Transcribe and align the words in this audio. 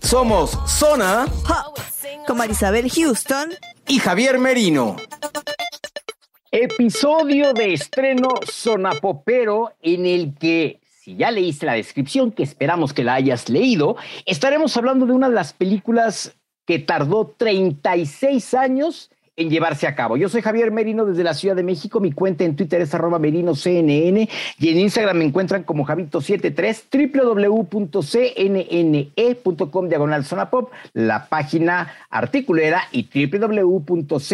Somos 0.00 0.58
Zona 0.66 1.26
Pop, 1.46 1.78
con 2.26 2.38
Marisabel 2.38 2.90
Houston 2.90 3.50
y 3.88 3.98
Javier 3.98 4.38
Merino. 4.38 4.96
Episodio 6.50 7.52
de 7.52 7.74
estreno 7.74 8.28
sonapopero 8.50 9.72
en 9.82 10.06
el 10.06 10.34
que, 10.38 10.80
si 11.00 11.16
ya 11.16 11.30
leíste 11.30 11.66
la 11.66 11.74
descripción, 11.74 12.32
que 12.32 12.42
esperamos 12.42 12.92
que 12.92 13.04
la 13.04 13.14
hayas 13.14 13.48
leído, 13.48 13.96
estaremos 14.24 14.76
hablando 14.76 15.06
de 15.06 15.12
una 15.12 15.28
de 15.28 15.34
las 15.34 15.52
películas 15.52 16.36
que 16.66 16.78
tardó 16.78 17.34
36 17.36 18.54
años 18.54 19.10
en 19.36 19.50
llevarse 19.50 19.86
a 19.86 19.94
cabo. 19.94 20.16
Yo 20.16 20.28
soy 20.28 20.42
Javier 20.42 20.70
Merino 20.70 21.04
desde 21.04 21.22
la 21.22 21.34
Ciudad 21.34 21.54
de 21.54 21.62
México. 21.62 22.00
Mi 22.00 22.12
cuenta 22.12 22.44
en 22.44 22.56
Twitter 22.56 22.80
es 22.80 22.94
arroba 22.94 23.18
merinoCNN 23.18 24.28
y 24.58 24.68
en 24.68 24.80
Instagram 24.80 25.18
me 25.18 25.26
encuentran 25.26 25.62
como 25.62 25.86
Javito73, 25.86 27.70
www.cnne.com 27.70 29.88
diagonal 29.88 30.24
zona 30.24 30.50
pop, 30.50 30.72
la 30.94 31.28
página 31.28 31.92
articulera 32.10 32.84
y 32.90 33.08
www.cnn.com 33.38 34.26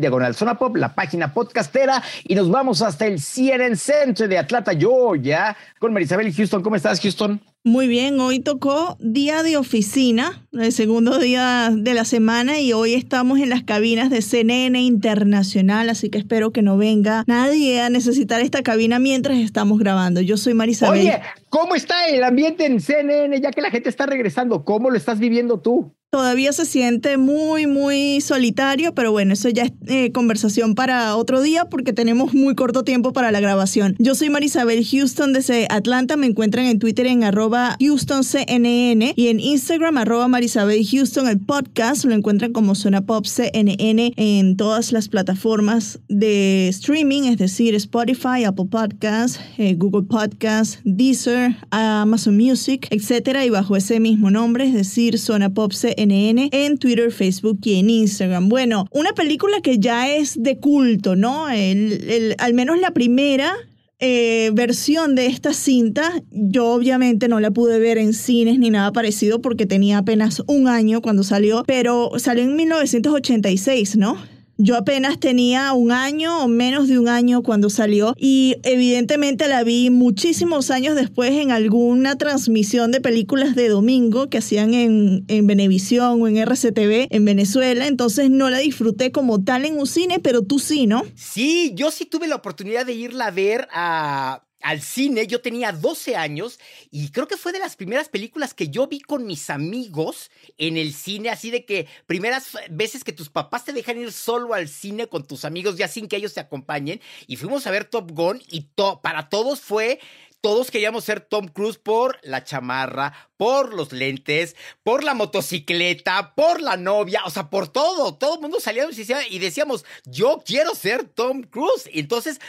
diagonal 0.00 0.34
zona 0.34 0.58
pop, 0.58 0.76
la 0.76 0.94
página 0.94 1.32
podcastera 1.32 2.02
y 2.24 2.34
nos 2.34 2.50
vamos 2.50 2.82
hasta 2.82 3.06
el 3.06 3.18
CNN 3.18 3.76
Center 3.76 4.28
de 4.28 4.38
Atlanta, 4.38 4.72
Georgia, 4.74 5.56
con 5.78 5.92
Marisabel 5.92 6.34
Houston. 6.34 6.62
¿Cómo 6.62 6.76
estás, 6.76 7.00
Houston? 7.00 7.40
Muy 7.62 7.88
bien, 7.88 8.18
hoy 8.20 8.40
tocó 8.40 8.96
día 9.00 9.42
de 9.42 9.58
oficina, 9.58 10.48
el 10.52 10.72
segundo 10.72 11.18
día 11.18 11.68
de 11.70 11.92
la 11.92 12.06
semana 12.06 12.58
y 12.58 12.72
hoy 12.72 12.94
estamos 12.94 13.38
en 13.38 13.50
las 13.50 13.64
cabinas 13.64 14.08
de 14.08 14.22
CNN 14.22 14.80
Internacional, 14.80 15.90
así 15.90 16.08
que 16.08 16.16
espero 16.16 16.52
que 16.52 16.62
no 16.62 16.78
venga 16.78 17.22
nadie 17.26 17.82
a 17.82 17.90
necesitar 17.90 18.40
esta 18.40 18.62
cabina 18.62 18.98
mientras 18.98 19.36
estamos 19.36 19.78
grabando. 19.78 20.22
Yo 20.22 20.38
soy 20.38 20.54
Marisabel. 20.54 21.00
Oye, 21.00 21.20
¿cómo 21.50 21.74
está 21.74 22.06
el 22.06 22.24
ambiente 22.24 22.64
en 22.64 22.80
CNN 22.80 23.38
ya 23.42 23.50
que 23.50 23.60
la 23.60 23.70
gente 23.70 23.90
está 23.90 24.06
regresando? 24.06 24.64
¿Cómo 24.64 24.88
lo 24.88 24.96
estás 24.96 25.18
viviendo 25.18 25.60
tú? 25.60 25.94
Todavía 26.12 26.52
se 26.52 26.64
siente 26.64 27.18
muy, 27.18 27.68
muy 27.68 28.20
solitario, 28.20 28.92
pero 28.96 29.12
bueno, 29.12 29.32
eso 29.32 29.48
ya 29.48 29.62
es 29.62 29.72
eh, 29.86 30.10
conversación 30.10 30.74
para 30.74 31.14
otro 31.14 31.40
día 31.40 31.66
porque 31.66 31.92
tenemos 31.92 32.34
muy 32.34 32.56
corto 32.56 32.82
tiempo 32.82 33.12
para 33.12 33.30
la 33.30 33.38
grabación. 33.38 33.94
Yo 34.00 34.16
soy 34.16 34.28
Marisabel 34.28 34.84
Houston 34.84 35.32
desde 35.32 35.68
Atlanta, 35.70 36.16
me 36.16 36.26
encuentran 36.26 36.66
en 36.66 36.80
Twitter 36.80 37.06
en 37.06 37.22
arroba 37.22 37.76
HoustonCNN 37.78 39.12
y 39.14 39.28
en 39.28 39.38
Instagram 39.38 39.98
arroba 39.98 40.26
Marisabel 40.26 40.84
Houston. 40.84 41.28
El 41.28 41.38
podcast 41.38 42.04
lo 42.04 42.12
encuentran 42.12 42.52
como 42.52 42.74
Zona 42.74 43.02
Pop 43.02 43.26
CNN 43.26 44.12
en 44.16 44.56
todas 44.56 44.90
las 44.90 45.08
plataformas 45.08 46.00
de 46.08 46.66
streaming, 46.70 47.22
es 47.22 47.38
decir, 47.38 47.76
Spotify, 47.76 48.42
Apple 48.44 48.66
Podcasts, 48.68 49.38
eh, 49.58 49.76
Google 49.76 50.08
Podcasts, 50.08 50.80
Deezer, 50.82 51.54
Amazon 51.70 52.36
Music, 52.36 52.88
etcétera, 52.90 53.46
y 53.46 53.50
bajo 53.50 53.76
ese 53.76 54.00
mismo 54.00 54.32
nombre, 54.32 54.66
es 54.66 54.74
decir, 54.74 55.16
Zona 55.16 55.50
Pop 55.50 55.70
CNN 55.70 55.99
en 56.00 56.78
Twitter, 56.78 57.12
Facebook 57.12 57.58
y 57.64 57.78
en 57.78 57.90
Instagram. 57.90 58.48
Bueno, 58.48 58.86
una 58.90 59.12
película 59.12 59.60
que 59.60 59.78
ya 59.78 60.14
es 60.14 60.42
de 60.42 60.58
culto, 60.58 61.16
¿no? 61.16 61.48
El, 61.50 62.34
al 62.38 62.54
menos 62.54 62.80
la 62.80 62.92
primera 62.92 63.54
eh, 63.98 64.50
versión 64.54 65.14
de 65.14 65.26
esta 65.26 65.52
cinta, 65.52 66.10
yo 66.30 66.68
obviamente 66.68 67.28
no 67.28 67.38
la 67.38 67.50
pude 67.50 67.78
ver 67.78 67.98
en 67.98 68.14
cines 68.14 68.58
ni 68.58 68.70
nada 68.70 68.92
parecido 68.92 69.42
porque 69.42 69.66
tenía 69.66 69.98
apenas 69.98 70.42
un 70.46 70.68
año 70.68 71.02
cuando 71.02 71.22
salió, 71.22 71.64
pero 71.66 72.12
salió 72.16 72.44
en 72.44 72.56
1986, 72.56 73.96
¿no? 73.96 74.16
Yo 74.62 74.76
apenas 74.76 75.18
tenía 75.18 75.72
un 75.72 75.90
año 75.90 76.44
o 76.44 76.48
menos 76.48 76.86
de 76.86 76.98
un 76.98 77.08
año 77.08 77.42
cuando 77.42 77.70
salió 77.70 78.14
y 78.18 78.56
evidentemente 78.62 79.48
la 79.48 79.64
vi 79.64 79.88
muchísimos 79.88 80.70
años 80.70 80.96
después 80.96 81.30
en 81.32 81.50
alguna 81.50 82.16
transmisión 82.16 82.92
de 82.92 83.00
películas 83.00 83.54
de 83.54 83.70
domingo 83.70 84.28
que 84.28 84.36
hacían 84.36 84.74
en, 84.74 85.24
en 85.28 85.46
Venevisión 85.46 86.20
o 86.20 86.28
en 86.28 86.36
RCTV 86.36 87.06
en 87.10 87.24
Venezuela, 87.24 87.86
entonces 87.86 88.28
no 88.28 88.50
la 88.50 88.58
disfruté 88.58 89.12
como 89.12 89.42
tal 89.42 89.64
en 89.64 89.78
un 89.78 89.86
cine, 89.86 90.18
pero 90.18 90.42
tú 90.42 90.58
sí, 90.58 90.86
¿no? 90.86 91.04
Sí, 91.14 91.72
yo 91.74 91.90
sí 91.90 92.04
tuve 92.04 92.28
la 92.28 92.34
oportunidad 92.36 92.84
de 92.84 92.92
irla 92.92 93.28
a 93.28 93.30
ver 93.30 93.66
a- 93.72 94.42
al 94.62 94.82
cine. 94.82 95.26
Yo 95.26 95.40
tenía 95.40 95.72
12 95.72 96.16
años 96.16 96.58
y 96.90 97.10
creo 97.10 97.28
que 97.28 97.36
fue 97.36 97.52
de 97.52 97.58
las 97.58 97.76
primeras 97.76 98.08
películas 98.08 98.54
que 98.54 98.68
yo 98.68 98.86
vi 98.86 99.00
con 99.00 99.26
mis 99.26 99.50
amigos 99.50 100.30
en 100.58 100.76
el 100.76 100.94
cine, 100.94 101.30
así 101.30 101.50
de 101.50 101.64
que 101.64 101.86
primeras 102.06 102.56
veces 102.70 103.04
que 103.04 103.12
tus 103.12 103.28
papás 103.30 103.64
te 103.64 103.72
dejan 103.72 103.98
ir 103.98 104.12
solo 104.12 104.54
al 104.54 104.68
cine 104.68 105.06
con 105.06 105.26
tus 105.26 105.44
amigos 105.44 105.76
ya 105.76 105.88
sin 105.88 106.08
que 106.08 106.16
ellos 106.16 106.34
te 106.34 106.40
acompañen 106.40 107.00
y 107.26 107.36
fuimos 107.36 107.66
a 107.66 107.70
ver 107.70 107.84
Top 107.84 108.10
Gun 108.12 108.42
y 108.48 108.68
para 109.02 109.28
todos 109.28 109.60
fue 109.60 110.00
todos 110.40 110.70
queríamos 110.70 111.04
ser 111.04 111.20
Tom 111.20 111.48
Cruise 111.48 111.76
por 111.76 112.18
la 112.22 112.44
chamarra, 112.44 113.30
por 113.36 113.74
los 113.74 113.92
lentes, 113.92 114.56
por 114.82 115.04
la 115.04 115.12
motocicleta, 115.14 116.34
por 116.34 116.62
la 116.62 116.76
novia, 116.78 117.20
o 117.26 117.30
sea, 117.30 117.50
por 117.50 117.68
todo. 117.68 118.14
Todo 118.16 118.36
el 118.36 118.40
mundo 118.40 118.58
salíamos 118.58 118.94
y 118.94 119.00
decía- 119.00 119.28
y 119.28 119.38
decíamos, 119.38 119.84
yo 120.06 120.42
quiero 120.44 120.74
ser 120.74 121.04
Tom 121.04 121.42
Cruise. 121.42 121.90
Entonces, 121.92 122.40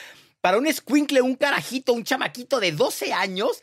para 0.42 0.58
un 0.58 0.72
squinkle, 0.72 1.22
un 1.22 1.36
carajito, 1.36 1.94
un 1.94 2.04
chamaquito 2.04 2.60
de 2.60 2.72
12 2.72 3.14
años, 3.14 3.62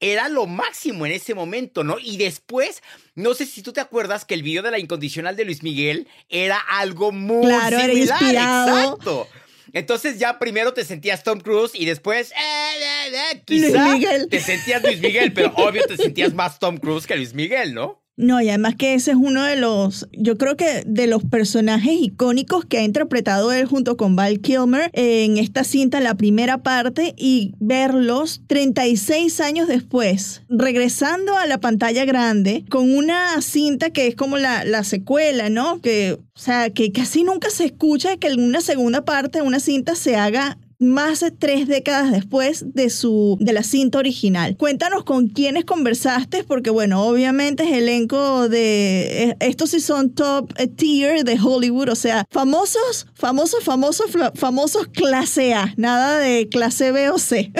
era 0.00 0.28
lo 0.28 0.46
máximo 0.46 1.06
en 1.06 1.12
ese 1.12 1.34
momento, 1.34 1.82
¿no? 1.82 1.96
Y 1.98 2.18
después, 2.18 2.82
no 3.16 3.34
sé 3.34 3.46
si 3.46 3.62
tú 3.62 3.72
te 3.72 3.80
acuerdas 3.80 4.24
que 4.24 4.34
el 4.34 4.44
video 4.44 4.62
de 4.62 4.70
la 4.70 4.78
incondicional 4.78 5.34
de 5.34 5.44
Luis 5.44 5.62
Miguel 5.64 6.06
era 6.28 6.58
algo 6.58 7.10
muy 7.10 7.46
Claro, 7.46 7.80
similar. 7.80 8.68
Exacto. 8.68 9.26
Entonces 9.72 10.18
ya 10.18 10.38
primero 10.38 10.72
te 10.72 10.84
sentías 10.84 11.22
Tom 11.24 11.40
Cruise 11.40 11.72
y 11.74 11.84
después, 11.84 12.30
eh, 12.30 12.34
eh, 12.36 13.32
eh, 13.34 13.42
Luis 13.48 13.72
Miguel. 13.74 14.28
te 14.30 14.40
sentías 14.40 14.82
Luis 14.82 15.00
Miguel, 15.00 15.32
pero 15.32 15.52
obvio 15.56 15.84
te 15.86 15.96
sentías 15.96 16.32
más 16.32 16.58
Tom 16.58 16.78
Cruise 16.78 17.06
que 17.06 17.16
Luis 17.16 17.34
Miguel, 17.34 17.74
¿no? 17.74 18.02
No, 18.18 18.42
y 18.42 18.48
además 18.48 18.74
que 18.74 18.94
ese 18.94 19.12
es 19.12 19.16
uno 19.16 19.44
de 19.44 19.54
los, 19.54 20.08
yo 20.10 20.36
creo 20.36 20.56
que 20.56 20.82
de 20.84 21.06
los 21.06 21.22
personajes 21.22 21.92
icónicos 22.00 22.64
que 22.64 22.78
ha 22.78 22.82
interpretado 22.82 23.52
él 23.52 23.64
junto 23.64 23.96
con 23.96 24.16
Val 24.16 24.40
Kilmer 24.40 24.90
en 24.92 25.38
esta 25.38 25.62
cinta, 25.62 26.00
la 26.00 26.16
primera 26.16 26.64
parte, 26.64 27.14
y 27.16 27.54
verlos 27.60 28.42
36 28.48 29.40
años 29.40 29.68
después, 29.68 30.42
regresando 30.48 31.36
a 31.36 31.46
la 31.46 31.58
pantalla 31.58 32.04
grande, 32.04 32.64
con 32.68 32.90
una 32.90 33.40
cinta 33.40 33.90
que 33.90 34.08
es 34.08 34.16
como 34.16 34.36
la, 34.36 34.64
la 34.64 34.82
secuela, 34.82 35.48
¿no? 35.48 35.80
Que, 35.80 36.14
o 36.14 36.38
sea, 36.38 36.70
que 36.70 36.90
casi 36.90 37.22
nunca 37.22 37.50
se 37.50 37.66
escucha 37.66 38.16
que 38.16 38.26
en 38.26 38.42
una 38.42 38.62
segunda 38.62 39.04
parte 39.04 39.38
de 39.38 39.46
una 39.46 39.60
cinta 39.60 39.94
se 39.94 40.16
haga 40.16 40.58
más 40.78 41.20
de 41.20 41.30
tres 41.30 41.66
décadas 41.66 42.12
después 42.12 42.74
de 42.74 42.90
su 42.90 43.36
de 43.40 43.52
la 43.52 43.62
cinta 43.62 43.98
original. 43.98 44.56
Cuéntanos 44.56 45.04
con 45.04 45.28
quiénes 45.28 45.64
conversaste, 45.64 46.44
porque 46.44 46.70
bueno, 46.70 47.04
obviamente 47.04 47.64
es 47.64 47.72
elenco 47.72 48.48
de 48.48 49.24
eh, 49.24 49.36
estos 49.40 49.70
sí 49.70 49.80
son 49.80 50.14
top 50.14 50.52
eh, 50.56 50.68
tier 50.68 51.24
de 51.24 51.38
Hollywood, 51.40 51.88
o 51.90 51.94
sea, 51.94 52.26
famosos, 52.30 53.06
famosos, 53.14 53.64
famosos, 53.64 54.06
famosos 54.34 54.86
clase 54.88 55.54
A, 55.54 55.74
nada 55.76 56.18
de 56.18 56.48
clase 56.48 56.92
B 56.92 57.10
o 57.10 57.18
C. 57.18 57.52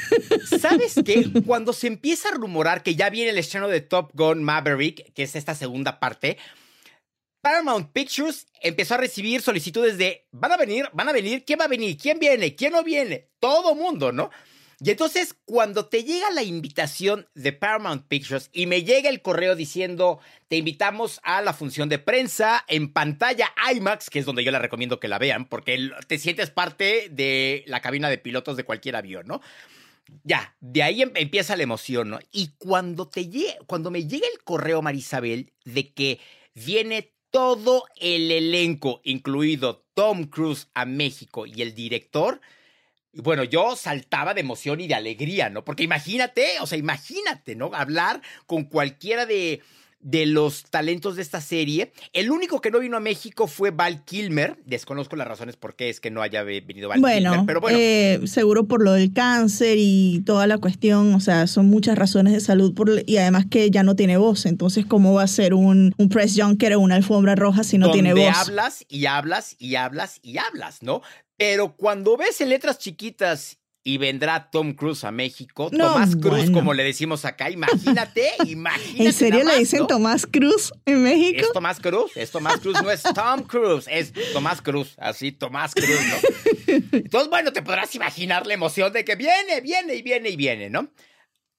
¿Sabes 0.60 0.94
qué? 1.04 1.30
Cuando 1.46 1.72
se 1.72 1.86
empieza 1.86 2.30
a 2.30 2.32
rumorar 2.32 2.82
que 2.82 2.94
ya 2.94 3.10
viene 3.10 3.30
el 3.30 3.38
estreno 3.38 3.68
de 3.68 3.80
Top 3.80 4.10
Gun 4.14 4.42
Maverick, 4.42 5.12
que 5.12 5.22
es 5.22 5.36
esta 5.36 5.54
segunda 5.54 6.00
parte, 6.00 6.38
Paramount 7.42 7.92
Pictures 7.92 8.46
empezó 8.60 8.94
a 8.94 8.98
recibir 8.98 9.42
solicitudes 9.42 9.98
de 9.98 10.26
van 10.30 10.52
a 10.52 10.56
venir, 10.56 10.88
van 10.92 11.08
a 11.08 11.12
venir, 11.12 11.44
¿quién 11.44 11.58
va 11.58 11.64
a 11.64 11.68
venir? 11.68 11.98
¿Quién 11.98 12.18
viene? 12.18 12.54
¿Quién 12.54 12.72
no 12.72 12.84
viene? 12.84 13.28
Todo 13.40 13.74
mundo, 13.74 14.12
¿no? 14.12 14.30
Y 14.84 14.90
entonces, 14.90 15.36
cuando 15.44 15.86
te 15.86 16.02
llega 16.02 16.30
la 16.30 16.42
invitación 16.42 17.28
de 17.34 17.52
Paramount 17.52 18.06
Pictures 18.08 18.48
y 18.52 18.66
me 18.66 18.82
llega 18.82 19.08
el 19.08 19.22
correo 19.22 19.54
diciendo, 19.54 20.18
te 20.48 20.56
invitamos 20.56 21.20
a 21.22 21.40
la 21.40 21.52
función 21.52 21.88
de 21.88 21.98
prensa 22.00 22.64
en 22.66 22.92
pantalla 22.92 23.52
IMAX, 23.72 24.10
que 24.10 24.18
es 24.18 24.24
donde 24.24 24.42
yo 24.42 24.50
les 24.50 24.60
recomiendo 24.60 24.98
que 24.98 25.06
la 25.06 25.18
vean, 25.18 25.46
porque 25.46 25.90
te 26.08 26.18
sientes 26.18 26.50
parte 26.50 27.08
de 27.10 27.62
la 27.66 27.80
cabina 27.80 28.08
de 28.08 28.18
pilotos 28.18 28.56
de 28.56 28.64
cualquier 28.64 28.96
avión, 28.96 29.26
¿no? 29.26 29.40
Ya, 30.24 30.56
de 30.60 30.82
ahí 30.82 31.02
em, 31.02 31.12
empieza 31.14 31.56
la 31.56 31.62
emoción, 31.62 32.10
¿no? 32.10 32.18
Y 32.32 32.50
cuando, 32.58 33.08
te 33.08 33.28
cuando 33.66 33.90
me 33.92 34.06
llega 34.06 34.26
el 34.32 34.42
correo, 34.42 34.82
Marisabel, 34.82 35.52
de 35.64 35.92
que 35.92 36.18
viene 36.54 37.12
todo 37.32 37.86
el 37.96 38.30
elenco, 38.30 39.00
incluido 39.02 39.84
Tom 39.94 40.26
Cruise 40.26 40.68
a 40.74 40.84
México 40.84 41.46
y 41.46 41.62
el 41.62 41.74
director, 41.74 42.40
bueno, 43.14 43.42
yo 43.42 43.74
saltaba 43.74 44.34
de 44.34 44.42
emoción 44.42 44.80
y 44.80 44.86
de 44.86 44.94
alegría, 44.94 45.50
¿no? 45.50 45.64
Porque 45.64 45.82
imagínate, 45.82 46.60
o 46.60 46.66
sea, 46.66 46.78
imagínate, 46.78 47.56
¿no? 47.56 47.70
Hablar 47.74 48.22
con 48.46 48.64
cualquiera 48.64 49.26
de, 49.26 49.60
de 50.02 50.26
los 50.26 50.64
talentos 50.64 51.16
de 51.16 51.22
esta 51.22 51.40
serie. 51.40 51.92
El 52.12 52.30
único 52.30 52.60
que 52.60 52.70
no 52.70 52.80
vino 52.80 52.96
a 52.96 53.00
México 53.00 53.46
fue 53.46 53.70
Val 53.70 54.04
Kilmer. 54.04 54.58
Desconozco 54.66 55.16
las 55.16 55.28
razones 55.28 55.56
por 55.56 55.76
qué 55.76 55.88
es 55.88 56.00
que 56.00 56.10
no 56.10 56.22
haya 56.22 56.42
venido 56.42 56.88
Val 56.88 57.02
Kilmer, 57.02 57.40
pero 57.46 57.60
bueno. 57.60 57.78
Eh, 57.80 58.20
seguro 58.26 58.66
por 58.66 58.82
lo 58.82 58.92
del 58.92 59.12
cáncer 59.12 59.76
y 59.78 60.22
toda 60.26 60.46
la 60.46 60.58
cuestión, 60.58 61.14
o 61.14 61.20
sea, 61.20 61.46
son 61.46 61.66
muchas 61.66 61.96
razones 61.96 62.32
de 62.32 62.40
salud 62.40 62.74
por, 62.74 62.90
y 63.06 63.16
además 63.16 63.46
que 63.50 63.70
ya 63.70 63.82
no 63.82 63.96
tiene 63.96 64.16
voz. 64.16 64.46
Entonces, 64.46 64.84
¿cómo 64.84 65.14
va 65.14 65.22
a 65.22 65.28
ser 65.28 65.54
un, 65.54 65.94
un 65.96 66.08
press 66.08 66.34
junker 66.36 66.74
o 66.74 66.80
una 66.80 66.96
alfombra 66.96 67.34
roja 67.34 67.64
si 67.64 67.78
no 67.78 67.90
tiene 67.90 68.12
voz? 68.12 68.32
hablas 68.34 68.84
y 68.88 69.06
hablas 69.06 69.56
y 69.58 69.76
hablas 69.76 70.18
y 70.22 70.38
hablas, 70.38 70.82
¿no? 70.82 71.02
Pero 71.36 71.76
cuando 71.76 72.16
ves 72.16 72.40
en 72.40 72.50
letras 72.50 72.78
chiquitas 72.78 73.58
y 73.84 73.98
vendrá 73.98 74.50
Tom 74.50 74.74
Cruise 74.74 75.02
a 75.04 75.10
México, 75.10 75.70
Tomás 75.70 76.14
Cruz, 76.16 76.50
como 76.50 76.72
le 76.72 76.84
decimos 76.84 77.24
acá, 77.24 77.50
imagínate, 77.50 78.30
imagínate. 78.46 79.04
¿En 79.04 79.12
serio 79.12 79.44
le 79.44 79.58
dicen 79.58 79.86
Tomás 79.86 80.26
Cruz 80.26 80.72
en 80.86 81.02
México? 81.02 81.40
Es 81.40 81.52
Tomás 81.52 81.80
Cruz, 81.80 82.16
es 82.16 82.30
Tomás 82.30 82.60
Cruz, 82.60 82.80
no 82.82 82.90
es 82.90 83.02
Tom 83.02 83.42
Cruise, 83.42 83.86
es 83.90 84.12
Tomás 84.32 84.62
Cruz, 84.62 84.94
así 84.98 85.32
Tomás 85.32 85.74
Cruz, 85.74 85.88
¿no? 85.88 86.76
Entonces, 86.92 87.28
bueno, 87.28 87.52
te 87.52 87.62
podrás 87.62 87.94
imaginar 87.94 88.46
la 88.46 88.54
emoción 88.54 88.92
de 88.92 89.04
que 89.04 89.16
viene, 89.16 89.60
viene 89.60 89.96
y 89.96 90.02
viene 90.02 90.30
y 90.30 90.36
viene, 90.36 90.70
¿no? 90.70 90.88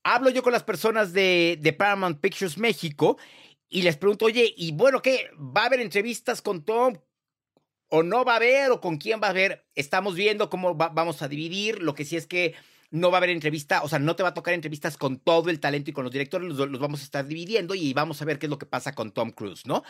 Hablo 0.06 0.30
yo 0.30 0.44
con 0.44 0.54
las 0.54 0.64
personas 0.64 1.14
de, 1.14 1.58
de 1.62 1.74
Paramount 1.74 2.20
Pictures 2.22 2.58
México 2.58 3.18
y 3.70 3.82
les 3.82 3.98
pregunto, 3.98 4.26
oye, 4.26 4.54
y 4.56 4.72
bueno, 4.72 5.02
¿qué? 5.02 5.30
¿Va 5.38 5.64
a 5.64 5.66
haber 5.66 5.82
entrevistas 5.82 6.42
con 6.42 6.64
Tom? 6.64 6.96
O 7.96 8.02
no 8.02 8.26
va 8.26 8.34
a 8.34 8.36
haber 8.38 8.72
o 8.72 8.82
con 8.82 8.98
quién 8.98 9.22
va 9.22 9.28
a 9.28 9.30
haber. 9.30 9.68
Estamos 9.76 10.16
viendo 10.16 10.50
cómo 10.50 10.74
vamos 10.74 11.22
a 11.22 11.28
dividir. 11.28 11.80
Lo 11.80 11.94
que 11.94 12.06
sí 12.06 12.18
es 12.18 12.26
que 12.26 12.56
no 12.90 13.12
va 13.12 13.18
a 13.18 13.20
haber 13.20 13.30
entrevista, 13.30 13.84
o 13.84 13.88
sea, 13.88 14.00
no 14.00 14.16
te 14.16 14.24
va 14.24 14.30
a 14.30 14.34
tocar 14.34 14.56
entrevistas 14.56 14.98
con 14.98 15.20
todo 15.20 15.52
el 15.52 15.60
talento 15.60 15.92
y 15.92 15.94
con 15.94 16.04
los 16.04 16.12
directores, 16.12 16.56
los, 16.56 16.80
vamos 16.80 17.02
a 17.02 17.04
estar 17.04 17.28
dividiendo 17.28 17.76
y 17.76 17.94
vamos 17.94 18.20
a 18.20 18.26
ver 18.26 18.40
qué 18.40 18.48
es 18.48 18.50
lo 18.50 18.58
que 18.58 18.66
pasa 18.66 18.96
con 18.96 19.12
Tom 19.12 19.30
Cruise, 19.30 19.68
¿no? 19.68 19.84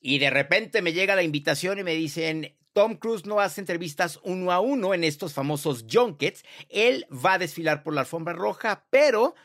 Y 0.00 0.18
de 0.18 0.30
repente 0.30 0.82
me 0.82 0.92
llega 0.92 1.14
la 1.14 1.22
invitación 1.22 1.78
y 1.78 1.84
me 1.84 1.94
dicen, 1.94 2.56
Tom 2.72 2.96
Cruise 2.96 3.24
no 3.24 3.38
hace 3.38 3.60
entrevistas 3.60 4.18
uno 4.24 4.50
a 4.50 4.58
uno 4.58 4.92
en 4.92 5.04
estos 5.04 5.32
famosos 5.32 5.84
junkets, 5.88 6.44
él 6.70 7.06
va 7.12 7.34
a 7.34 7.38
desfilar 7.38 7.84
por 7.84 7.94
la 7.94 8.00
alfombra 8.00 8.34
roja, 8.34 8.84
pero 8.90 9.36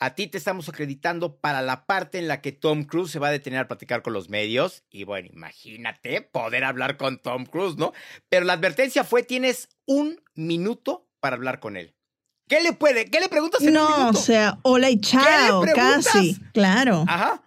a 0.00 0.14
ti 0.14 0.26
te 0.26 0.38
estamos 0.38 0.68
acreditando 0.68 1.36
para 1.36 1.60
la 1.60 1.84
parte 1.84 2.18
en 2.18 2.26
la 2.26 2.40
que 2.40 2.52
Tom 2.52 2.84
Cruise 2.84 3.10
se 3.10 3.18
va 3.18 3.28
a 3.28 3.32
detener 3.32 3.60
a 3.60 3.68
platicar 3.68 4.00
con 4.00 4.14
los 4.14 4.30
medios. 4.30 4.82
Y 4.90 5.04
bueno, 5.04 5.28
imagínate 5.30 6.22
poder 6.22 6.64
hablar 6.64 6.96
con 6.96 7.18
Tom 7.18 7.44
Cruise, 7.44 7.76
¿no? 7.76 7.92
Pero 8.30 8.46
la 8.46 8.54
advertencia 8.54 9.04
fue, 9.04 9.22
tienes 9.22 9.68
un 9.84 10.22
minuto 10.34 11.06
para 11.20 11.36
hablar 11.36 11.60
con 11.60 11.76
él. 11.76 11.94
¿Qué 12.48 12.62
le 12.62 12.72
puede? 12.72 13.10
¿Qué 13.10 13.20
le 13.20 13.28
preguntas 13.28 13.60
en 13.62 13.74
no, 13.74 13.86
un 13.86 14.00
minuto? 14.00 14.18
o 14.18 14.22
sea, 14.22 14.58
hola 14.62 14.88
y 14.88 14.98
chao, 15.00 15.62
casi, 15.74 16.36
claro. 16.54 17.04
Ajá. 17.06 17.42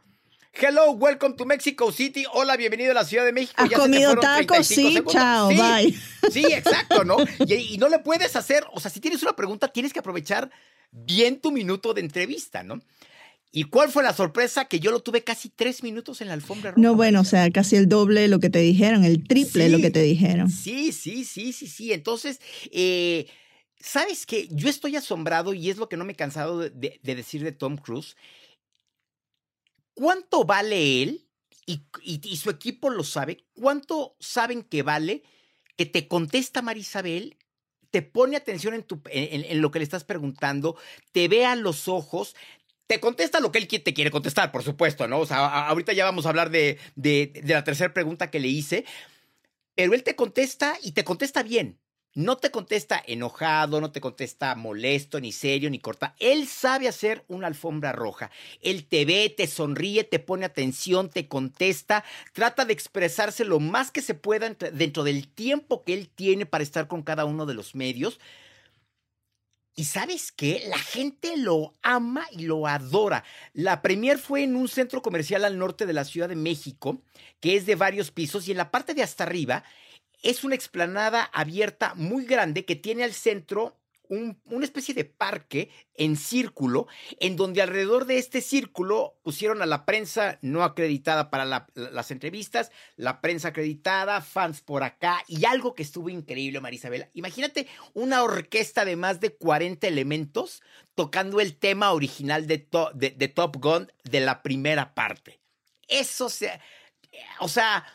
Hello, 0.54 0.92
welcome 0.92 1.36
to 1.36 1.46
Mexico 1.46 1.92
City. 1.92 2.24
Hola, 2.34 2.56
bienvenido 2.56 2.92
a 2.92 2.94
la 2.94 3.04
Ciudad 3.04 3.26
de 3.26 3.34
México. 3.34 3.56
¿Has 3.58 3.72
comido 3.72 4.16
tacos? 4.18 4.68
Sí, 4.68 5.02
chao, 5.08 5.48
bye. 5.48 6.00
Sí, 6.32 6.46
exacto, 6.46 7.04
¿no? 7.04 7.18
y, 7.48 7.80
no 7.80 7.90
le 7.90 7.98
puedes 7.98 8.36
hacer, 8.36 8.64
o 8.72 8.80
sea, 8.80 8.92
si 8.92 9.00
tienes 9.00 9.24
una 9.24 9.36
pregunta, 9.36 9.68
tienes 9.68 9.92
que 9.92 10.00
aprovechar 10.00 10.52
bien 10.94 11.42
tu 11.42 11.52
minuto 11.52 11.94
de 11.94 12.02
entrevista, 12.02 12.64
¿no? 12.64 12.82
¿Y 13.56 13.66
cuál 13.66 13.92
fue 13.92 14.02
la 14.02 14.14
sorpresa? 14.14 14.66
Que 14.66 14.80
yo 14.80 14.90
lo 14.90 15.02
tuve 15.02 15.24
casi 15.24 15.50
tres 15.50 15.84
minutos 15.84 16.22
en 16.22 16.28
la 16.28 16.34
alfombra 16.34 16.72
roja. 16.72 16.82
No, 16.82 16.96
bueno, 16.96 17.22
o 17.22 17.24
sea, 17.24 17.52
casi 17.52 17.76
el 17.76 17.88
doble 17.88 18.22
de 18.22 18.28
lo 18.28 18.40
que 18.40 18.50
te 18.50 18.60
dijeron, 18.60 19.04
el 19.04 19.28
triple 19.28 19.66
de 19.66 19.70
lo 19.70 19.78
que 19.78 19.92
te 19.92 20.02
dijeron. 20.02 20.50
Sí, 20.50 20.92
sí, 20.92 21.24
sí, 21.24 21.54
sí, 21.54 21.68
sí. 21.68 21.94
Entonces, 21.94 22.40
eh, 22.72 23.28
¿sabes 23.80 24.26
qué? 24.26 24.48
Yo 24.50 24.70
estoy 24.70 24.96
asombrado 24.96 25.54
y 25.54 25.70
es 25.70 25.78
lo 25.78 25.88
que 25.88 25.98
no 25.98 26.06
me 26.06 26.14
he 26.14 26.16
cansado 26.16 26.58
de, 26.58 27.00
decir 27.04 27.44
de 27.44 27.52
Tom 27.52 27.78
Cruise. 27.78 28.16
¿Cuánto 29.94 30.46
vale 30.46 31.04
él? 31.04 31.28
Y, 31.68 31.84
y, 32.04 32.38
su 32.38 32.50
equipo 32.50 32.90
lo 32.90 33.04
sabe. 33.04 33.46
¿Cuánto 33.54 34.18
saben 34.20 34.64
que 34.64 34.82
vale 34.82 35.24
que 35.78 35.86
te 35.86 36.08
contesta 36.08 36.62
Marisabel 36.62 37.38
te 37.94 38.02
pone 38.02 38.36
atención 38.36 38.74
en, 39.12 39.62
lo 39.62 39.70
que 39.70 39.78
le 39.78 39.84
estás 39.84 40.04
preguntando, 40.04 40.76
te 41.12 41.28
ve 41.28 41.46
a 41.46 41.56
los 41.56 41.88
ojos, 41.88 42.36
te 42.88 43.00
contesta 43.00 43.40
lo 43.40 43.52
que 43.52 43.60
él 43.60 43.68
te 43.68 43.94
quiere 43.94 44.10
contestar, 44.10 44.52
por 44.52 44.64
supuesto, 44.64 45.08
¿no? 45.08 45.20
O 45.20 45.28
sea, 45.28 45.68
ahorita 45.68 45.94
ya 45.94 46.04
vamos 46.04 46.26
a 46.26 46.30
hablar 46.30 46.50
de 46.50 46.80
la 47.46 47.64
tercera 47.64 47.94
pregunta 47.94 48.32
que 48.32 48.40
le 48.40 48.48
hice, 48.48 48.84
pero 49.76 49.94
él 49.94 50.02
te 50.02 50.16
contesta 50.16 50.76
y 50.82 50.94
te 50.94 51.04
contesta 51.04 51.44
bien. 51.44 51.83
No 52.16 52.38
te 52.38 52.52
contesta 52.52 53.02
enojado, 53.08 53.82
no 53.82 53.92
te 53.92 54.00
contesta 54.00 54.54
molesto, 54.54 55.20
ni 55.20 55.32
serio, 55.32 55.72
ni 55.72 55.80
corta. 55.80 56.16
Él 56.20 56.48
sabe 56.48 56.88
hacer 56.88 57.26
una 57.28 57.48
alfombra 57.48 57.92
roja. 57.92 58.30
Él 58.62 58.86
te 58.86 59.04
ve, 59.04 59.34
te 59.36 59.48
sonríe, 59.48 60.04
te 60.04 60.20
pone 60.20 60.46
atención, 60.46 61.10
te 61.10 61.28
contesta, 61.28 62.04
trata 62.32 62.66
de 62.66 62.74
expresarse 62.74 63.46
lo 63.46 63.60
más 63.60 63.90
que 63.90 64.02
se 64.02 64.14
pueda 64.14 64.48
dentro 64.50 65.04
del 65.04 65.28
tiempo 65.28 65.84
que 65.84 65.96
él 65.96 66.08
tiene 66.08 66.46
para 66.46 66.64
estar 66.64 66.88
con 66.88 67.02
cada 67.02 67.26
uno 67.26 67.48
de 67.48 67.56
los 67.56 67.74
medios. 67.74 68.20
Y 69.76 69.86
sabes 69.86 70.32
qué? 70.32 70.66
La 70.68 70.78
gente 70.78 71.36
lo 71.36 71.74
ama 71.82 72.28
y 72.32 72.44
lo 72.44 72.68
adora. 72.68 73.24
La 73.54 73.82
premier 73.82 74.20
fue 74.20 74.44
en 74.44 74.56
un 74.56 74.68
centro 74.68 75.02
comercial 75.02 75.44
al 75.46 75.58
norte 75.58 75.88
de 75.88 75.94
la 75.94 76.06
Ciudad 76.06 76.30
de 76.30 76.36
México, 76.36 77.02
que 77.40 77.56
es 77.56 77.66
de 77.66 77.74
varios 77.74 78.12
pisos, 78.12 78.48
y 78.48 78.52
en 78.52 78.58
la 78.58 78.70
parte 78.70 78.94
de 78.94 79.02
hasta 79.02 79.24
arriba 79.24 79.64
es 80.24 80.44
una 80.44 80.56
explanada 80.56 81.24
abierta 81.34 81.94
muy 81.96 82.26
grande 82.26 82.66
que 82.66 82.76
tiene 82.76 83.04
al 83.04 83.14
centro 83.14 83.78
una 84.10 84.66
especie 84.66 84.94
de 84.94 85.06
parque 85.06 85.72
en 85.96 86.18
círculo, 86.18 86.88
en 87.20 87.36
donde 87.36 87.62
alrededor 87.62 88.06
de 88.06 88.18
este 88.18 88.42
círculo 88.42 89.18
pusieron 89.24 89.62
a 89.62 89.66
la 89.66 89.86
prensa 89.86 90.38
no 90.42 90.64
acreditada 90.64 91.32
para 91.32 91.68
las 91.74 92.12
entrevistas, 92.12 92.72
la 92.96 93.22
prensa 93.22 93.48
acreditada, 93.48 94.22
fans 94.22 94.62
por 94.62 94.84
acá 94.84 95.24
y 95.28 95.46
algo 95.46 95.74
que 95.74 95.84
estuvo 95.84 96.10
increíble, 96.10 96.62
Marisabel. 96.62 97.10
Imagínate 97.14 97.68
una 97.94 98.24
orquesta 98.24 98.86
de 98.86 98.98
más 98.98 99.20
de 99.20 99.34
40 99.36 99.88
elementos 99.88 100.62
tocando 100.94 101.40
el 101.40 101.58
tema 101.58 101.92
original 101.92 102.46
de, 102.46 102.68
de 102.94 103.28
Top 103.30 103.58
Gun 103.58 103.92
de 104.04 104.20
la 104.20 104.44
primera 104.44 104.94
parte. 104.94 105.40
Eso 105.88 106.30
se... 106.30 106.52
O 107.40 107.48
sea 107.48 107.86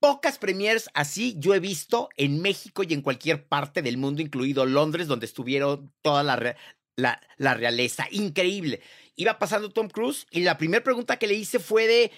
Pocas 0.00 0.38
premiers 0.38 0.88
así 0.94 1.36
yo 1.38 1.54
he 1.54 1.60
visto 1.60 2.08
en 2.16 2.40
México 2.40 2.82
y 2.82 2.94
en 2.94 3.02
cualquier 3.02 3.46
parte 3.46 3.82
del 3.82 3.98
mundo, 3.98 4.22
incluido 4.22 4.64
Londres, 4.64 5.06
donde 5.06 5.26
estuvieron 5.26 5.92
toda 6.00 6.22
la, 6.22 6.56
la, 6.96 7.54
realeza. 7.54 8.06
Increíble. 8.10 8.80
Iba 9.16 9.38
pasando 9.38 9.70
Tom 9.70 9.88
Cruise 9.88 10.26
y 10.30 10.40
la 10.40 10.56
primera 10.56 10.82
pregunta 10.82 11.18
que 11.18 11.26
le 11.26 11.34
hice 11.34 11.58
fue 11.58 11.86
de, 11.86 12.10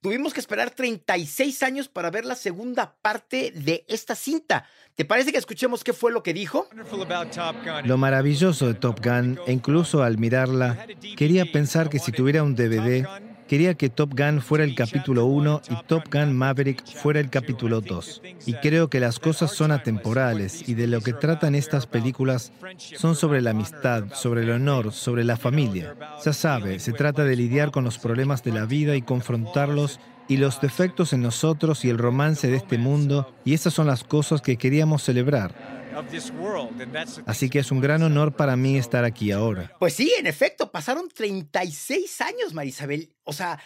tuvimos 0.00 0.32
que 0.32 0.38
esperar 0.38 0.70
36 0.70 1.62
años 1.64 1.88
para 1.88 2.10
ver 2.10 2.24
la 2.24 2.36
segunda 2.36 2.96
parte 3.02 3.50
de 3.50 3.84
esta 3.88 4.14
cinta. 4.14 4.64
¿Te 4.94 5.04
parece 5.04 5.32
que 5.32 5.38
escuchemos 5.38 5.82
qué 5.82 5.92
fue 5.92 6.12
lo 6.12 6.22
que 6.22 6.32
dijo? 6.32 6.68
Lo 7.84 7.98
maravilloso 7.98 8.68
de 8.68 8.74
Top 8.74 9.04
Gun, 9.04 9.40
e 9.46 9.52
incluso 9.52 10.04
al 10.04 10.18
mirarla, 10.18 10.86
quería 11.16 11.50
pensar 11.50 11.90
que 11.90 11.98
si 11.98 12.12
tuviera 12.12 12.44
un 12.44 12.54
DVD, 12.54 13.08
Quería 13.48 13.74
que 13.74 13.90
Top 13.90 14.14
Gun 14.18 14.40
fuera 14.40 14.64
el 14.64 14.74
capítulo 14.74 15.26
1 15.26 15.62
y 15.70 15.86
Top 15.86 16.04
Gun 16.10 16.34
Maverick 16.34 16.84
fuera 16.86 17.20
el 17.20 17.28
capítulo 17.28 17.80
2. 17.82 18.22
Y 18.46 18.54
creo 18.54 18.88
que 18.88 19.00
las 19.00 19.18
cosas 19.18 19.52
son 19.52 19.70
atemporales 19.70 20.66
y 20.66 20.74
de 20.74 20.86
lo 20.86 21.00
que 21.02 21.12
tratan 21.12 21.54
estas 21.54 21.86
películas 21.86 22.52
son 22.96 23.16
sobre 23.16 23.42
la 23.42 23.50
amistad, 23.50 24.04
sobre 24.14 24.42
el 24.42 24.50
honor, 24.50 24.92
sobre 24.92 25.24
la 25.24 25.36
familia. 25.36 25.94
Ya 26.24 26.32
sabe, 26.32 26.78
se 26.78 26.92
trata 26.92 27.24
de 27.24 27.36
lidiar 27.36 27.70
con 27.70 27.84
los 27.84 27.98
problemas 27.98 28.42
de 28.42 28.52
la 28.52 28.64
vida 28.64 28.96
y 28.96 29.02
confrontarlos 29.02 30.00
y 30.26 30.38
los 30.38 30.60
defectos 30.60 31.12
en 31.12 31.22
nosotros 31.22 31.84
y 31.84 31.90
el 31.90 31.98
romance 31.98 32.48
de 32.48 32.56
este 32.56 32.78
mundo, 32.78 33.34
y 33.44 33.52
esas 33.52 33.74
son 33.74 33.86
las 33.86 34.04
cosas 34.04 34.40
que 34.40 34.56
queríamos 34.56 35.02
celebrar. 35.02 35.83
Así 37.26 37.50
que 37.50 37.58
es 37.58 37.70
un 37.70 37.80
gran 37.80 38.02
honor 38.02 38.34
para 38.34 38.56
mí 38.56 38.76
estar 38.76 39.04
aquí 39.04 39.32
ahora. 39.32 39.72
Pues 39.78 39.94
sí, 39.94 40.12
en 40.18 40.26
efecto, 40.26 40.70
pasaron 40.70 41.08
36 41.08 42.20
años, 42.20 42.54
Marisabel. 42.54 43.14
O 43.24 43.32
sea, 43.32 43.60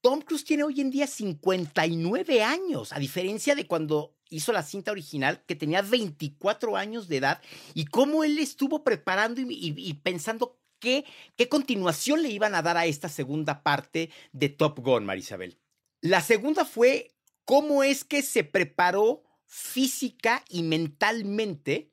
Tom 0.00 0.20
Cruise 0.20 0.44
tiene 0.44 0.62
hoy 0.62 0.80
en 0.80 0.90
día 0.90 1.06
59 1.06 2.42
años, 2.42 2.92
a 2.92 2.98
diferencia 2.98 3.54
de 3.54 3.66
cuando 3.66 4.14
hizo 4.30 4.52
la 4.52 4.62
cinta 4.62 4.90
original, 4.90 5.42
que 5.46 5.56
tenía 5.56 5.82
24 5.82 6.76
años 6.76 7.08
de 7.08 7.18
edad, 7.18 7.42
y 7.74 7.86
cómo 7.86 8.24
él 8.24 8.38
estuvo 8.38 8.82
preparando 8.84 9.40
y, 9.40 9.94
pensando 10.02 10.58
qué, 10.78 11.04
qué 11.36 11.48
continuación 11.48 12.22
le 12.22 12.30
iban 12.30 12.54
a 12.54 12.62
dar 12.62 12.76
a 12.76 12.86
esta 12.86 13.08
segunda 13.08 13.62
parte 13.62 14.10
de 14.32 14.48
Top 14.48 14.78
Gun, 14.78 15.04
Marisabel. 15.04 15.58
La 16.00 16.20
segunda 16.20 16.64
fue 16.64 17.12
cómo 17.44 17.82
es 17.82 18.04
que 18.04 18.22
se 18.22 18.44
preparó 18.44 19.25
física 19.46 20.44
y 20.48 20.62
mentalmente 20.62 21.90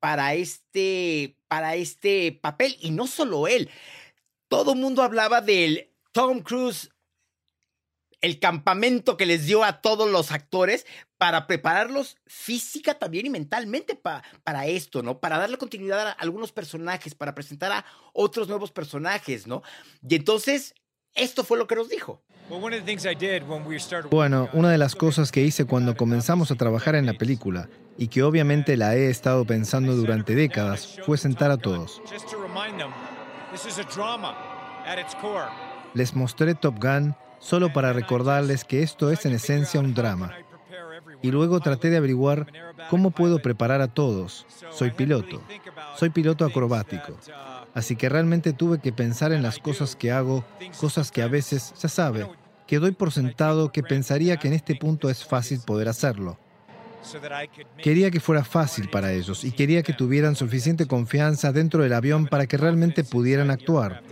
para 0.00 0.34
este, 0.34 1.38
para 1.48 1.76
este 1.76 2.32
papel. 2.32 2.76
Y 2.80 2.90
no 2.90 3.06
solo 3.06 3.46
él. 3.46 3.70
Todo 4.48 4.74
mundo 4.74 5.02
hablaba 5.02 5.40
del 5.40 5.90
Tom 6.12 6.40
Cruise, 6.40 6.90
el 8.20 8.38
campamento 8.38 9.16
que 9.16 9.26
les 9.26 9.46
dio 9.46 9.64
a 9.64 9.82
todos 9.82 10.10
los 10.10 10.32
actores 10.32 10.86
para 11.18 11.46
prepararlos 11.46 12.16
física 12.26 12.98
también 12.98 13.26
y 13.26 13.30
mentalmente 13.30 13.94
para 13.96 14.66
esto, 14.66 15.02
¿no? 15.02 15.20
Para 15.20 15.38
darle 15.38 15.58
continuidad 15.58 16.08
a 16.08 16.12
algunos 16.12 16.52
personajes, 16.52 17.14
para 17.14 17.34
presentar 17.34 17.72
a 17.72 17.84
otros 18.12 18.48
nuevos 18.48 18.72
personajes, 18.72 19.46
¿no? 19.46 19.62
Y 20.08 20.14
entonces, 20.14 20.74
esto 21.14 21.44
fue 21.44 21.58
lo 21.58 21.66
que 21.66 21.76
nos 21.76 21.88
dijo. 21.88 22.22
Bueno, 24.10 24.48
una 24.52 24.70
de 24.70 24.78
las 24.78 24.94
cosas 24.94 25.32
que 25.32 25.42
hice 25.42 25.64
cuando 25.64 25.96
comenzamos 25.96 26.50
a 26.50 26.54
trabajar 26.56 26.94
en 26.94 27.06
la 27.06 27.14
película, 27.14 27.68
y 27.96 28.08
que 28.08 28.22
obviamente 28.22 28.76
la 28.76 28.94
he 28.96 29.08
estado 29.08 29.44
pensando 29.44 29.94
durante 29.96 30.34
décadas, 30.34 30.98
fue 31.06 31.16
sentar 31.16 31.50
a 31.50 31.56
todos. 31.56 32.02
Les 35.94 36.14
mostré 36.14 36.54
Top 36.54 36.82
Gun 36.82 37.14
solo 37.38 37.72
para 37.72 37.92
recordarles 37.92 38.64
que 38.64 38.82
esto 38.82 39.10
es 39.10 39.24
en 39.26 39.32
esencia 39.32 39.80
un 39.80 39.94
drama. 39.94 40.32
Y 41.22 41.30
luego 41.30 41.60
traté 41.60 41.88
de 41.88 41.96
averiguar 41.96 42.46
cómo 42.90 43.10
puedo 43.10 43.38
preparar 43.38 43.80
a 43.80 43.88
todos. 43.88 44.46
Soy 44.70 44.90
piloto. 44.90 45.40
Soy 45.96 46.10
piloto 46.10 46.44
acrobático. 46.44 47.16
Así 47.74 47.96
que 47.96 48.08
realmente 48.08 48.52
tuve 48.52 48.78
que 48.78 48.92
pensar 48.92 49.32
en 49.32 49.42
las 49.42 49.58
cosas 49.58 49.96
que 49.96 50.12
hago, 50.12 50.44
cosas 50.78 51.10
que 51.10 51.22
a 51.22 51.28
veces, 51.28 51.74
ya 51.80 51.88
sabe, 51.88 52.26
que 52.66 52.78
doy 52.78 52.92
por 52.92 53.12
sentado 53.12 53.72
que 53.72 53.82
pensaría 53.82 54.36
que 54.36 54.48
en 54.48 54.54
este 54.54 54.76
punto 54.76 55.10
es 55.10 55.24
fácil 55.24 55.60
poder 55.60 55.88
hacerlo. 55.88 56.38
Quería 57.82 58.10
que 58.10 58.20
fuera 58.20 58.44
fácil 58.44 58.88
para 58.88 59.12
ellos 59.12 59.44
y 59.44 59.52
quería 59.52 59.82
que 59.82 59.92
tuvieran 59.92 60.36
suficiente 60.36 60.86
confianza 60.86 61.52
dentro 61.52 61.82
del 61.82 61.92
avión 61.92 62.26
para 62.26 62.46
que 62.46 62.56
realmente 62.56 63.04
pudieran 63.04 63.50
actuar. 63.50 64.02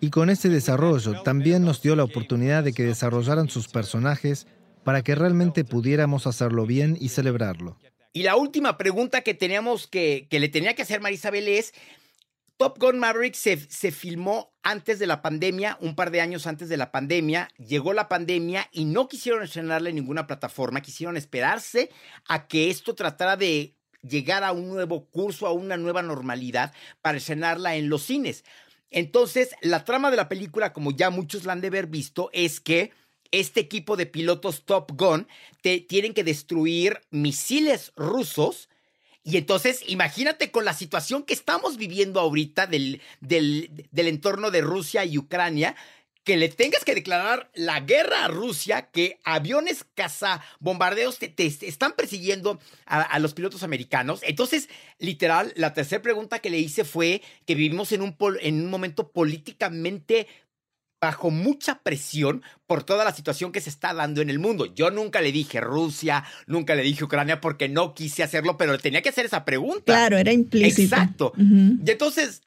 Y 0.00 0.10
con 0.10 0.30
ese 0.30 0.48
desarrollo 0.48 1.22
también 1.22 1.64
nos 1.64 1.82
dio 1.82 1.96
la 1.96 2.04
oportunidad 2.04 2.62
de 2.62 2.72
que 2.72 2.84
desarrollaran 2.84 3.48
sus 3.48 3.66
personajes 3.68 4.46
para 4.84 5.02
que 5.02 5.16
realmente 5.16 5.64
pudiéramos 5.64 6.28
hacerlo 6.28 6.64
bien 6.64 6.96
y 7.00 7.08
celebrarlo. 7.08 7.76
Y 8.16 8.22
la 8.22 8.36
última 8.36 8.78
pregunta 8.78 9.20
que 9.20 9.34
teníamos 9.34 9.86
que, 9.86 10.26
que 10.30 10.40
le 10.40 10.48
tenía 10.48 10.74
que 10.74 10.80
hacer 10.80 11.02
Marisabel 11.02 11.48
es, 11.48 11.74
Top 12.56 12.78
Gun 12.78 12.98
Maverick 12.98 13.34
se, 13.34 13.58
se, 13.58 13.92
filmó 13.92 14.54
antes 14.62 14.98
de 14.98 15.06
la 15.06 15.20
pandemia, 15.20 15.76
un 15.82 15.94
par 15.94 16.10
de 16.10 16.22
años 16.22 16.46
antes 16.46 16.70
de 16.70 16.78
la 16.78 16.90
pandemia. 16.90 17.50
Llegó 17.58 17.92
la 17.92 18.08
pandemia 18.08 18.70
y 18.72 18.86
no 18.86 19.06
quisieron 19.06 19.42
estrenarla 19.42 19.90
en 19.90 19.96
ninguna 19.96 20.26
plataforma, 20.26 20.80
quisieron 20.80 21.18
esperarse 21.18 21.90
a 22.26 22.48
que 22.48 22.70
esto 22.70 22.94
tratara 22.94 23.36
de 23.36 23.76
llegar 24.00 24.44
a 24.44 24.52
un 24.52 24.66
nuevo 24.70 25.10
curso, 25.10 25.46
a 25.46 25.52
una 25.52 25.76
nueva 25.76 26.00
normalidad 26.00 26.72
para 27.02 27.18
estrenarla 27.18 27.76
en 27.76 27.90
los 27.90 28.04
cines. 28.04 28.46
Entonces, 28.88 29.50
la 29.60 29.84
trama 29.84 30.10
de 30.10 30.16
la 30.16 30.30
película, 30.30 30.72
como 30.72 30.90
ya 30.90 31.10
muchos 31.10 31.44
la 31.44 31.52
han 31.52 31.60
de 31.60 31.66
haber 31.66 31.86
visto, 31.86 32.30
es 32.32 32.60
que 32.60 32.92
este 33.30 33.60
equipo 33.60 33.96
de 33.96 34.06
pilotos 34.06 34.64
Top 34.64 34.92
Gun 34.92 35.26
te, 35.62 35.80
tienen 35.80 36.14
que 36.14 36.24
destruir 36.24 37.00
misiles 37.10 37.92
rusos 37.96 38.68
y 39.26 39.38
entonces, 39.38 39.82
imagínate 39.88 40.52
con 40.52 40.64
la 40.64 40.72
situación 40.72 41.24
que 41.24 41.34
estamos 41.34 41.78
viviendo 41.78 42.20
ahorita 42.20 42.68
del, 42.68 43.02
del, 43.20 43.88
del, 43.90 44.06
entorno 44.06 44.52
de 44.52 44.60
Rusia 44.60 45.04
y 45.04 45.18
Ucrania, 45.18 45.74
que 46.22 46.36
le 46.36 46.48
tengas 46.48 46.84
que 46.84 46.94
declarar 46.94 47.50
la 47.54 47.80
guerra 47.80 48.24
a 48.24 48.28
Rusia, 48.28 48.88
que 48.92 49.18
aviones 49.24 49.84
caza, 49.96 50.42
bombardeos 50.60 51.18
te, 51.18 51.34
están 51.44 51.94
persiguiendo 51.96 52.60
a, 52.84 53.02
a, 53.02 53.18
los 53.18 53.34
pilotos 53.34 53.64
americanos. 53.64 54.20
Entonces, 54.22 54.68
literal, 55.00 55.52
la 55.56 55.74
tercera 55.74 56.02
pregunta 56.02 56.38
que 56.38 56.50
le 56.50 56.60
hice 56.60 56.84
fue 56.84 57.20
que 57.46 57.56
vivimos 57.56 57.90
en 57.90 58.02
un, 58.02 58.16
en 58.42 58.62
un 58.62 58.70
momento 58.70 59.10
políticamente 59.10 60.28
bajo 61.00 61.30
mucha 61.30 61.82
presión 61.82 62.42
por 62.66 62.82
toda 62.82 63.04
la 63.04 63.12
situación 63.12 63.52
que 63.52 63.60
se 63.60 63.70
está 63.70 63.94
dando 63.94 64.22
en 64.22 64.30
el 64.30 64.38
mundo. 64.38 64.66
Yo 64.66 64.90
nunca 64.90 65.20
le 65.20 65.32
dije 65.32 65.60
Rusia, 65.60 66.24
nunca 66.46 66.74
le 66.74 66.82
dije 66.82 67.04
Ucrania 67.04 67.40
porque 67.40 67.68
no 67.68 67.94
quise 67.94 68.22
hacerlo, 68.22 68.56
pero 68.56 68.78
tenía 68.78 69.02
que 69.02 69.10
hacer 69.10 69.26
esa 69.26 69.44
pregunta. 69.44 69.84
Claro, 69.84 70.16
era 70.16 70.32
implícito. 70.32 70.82
Exacto. 70.82 71.32
Y 71.36 71.90
entonces, 71.90 72.42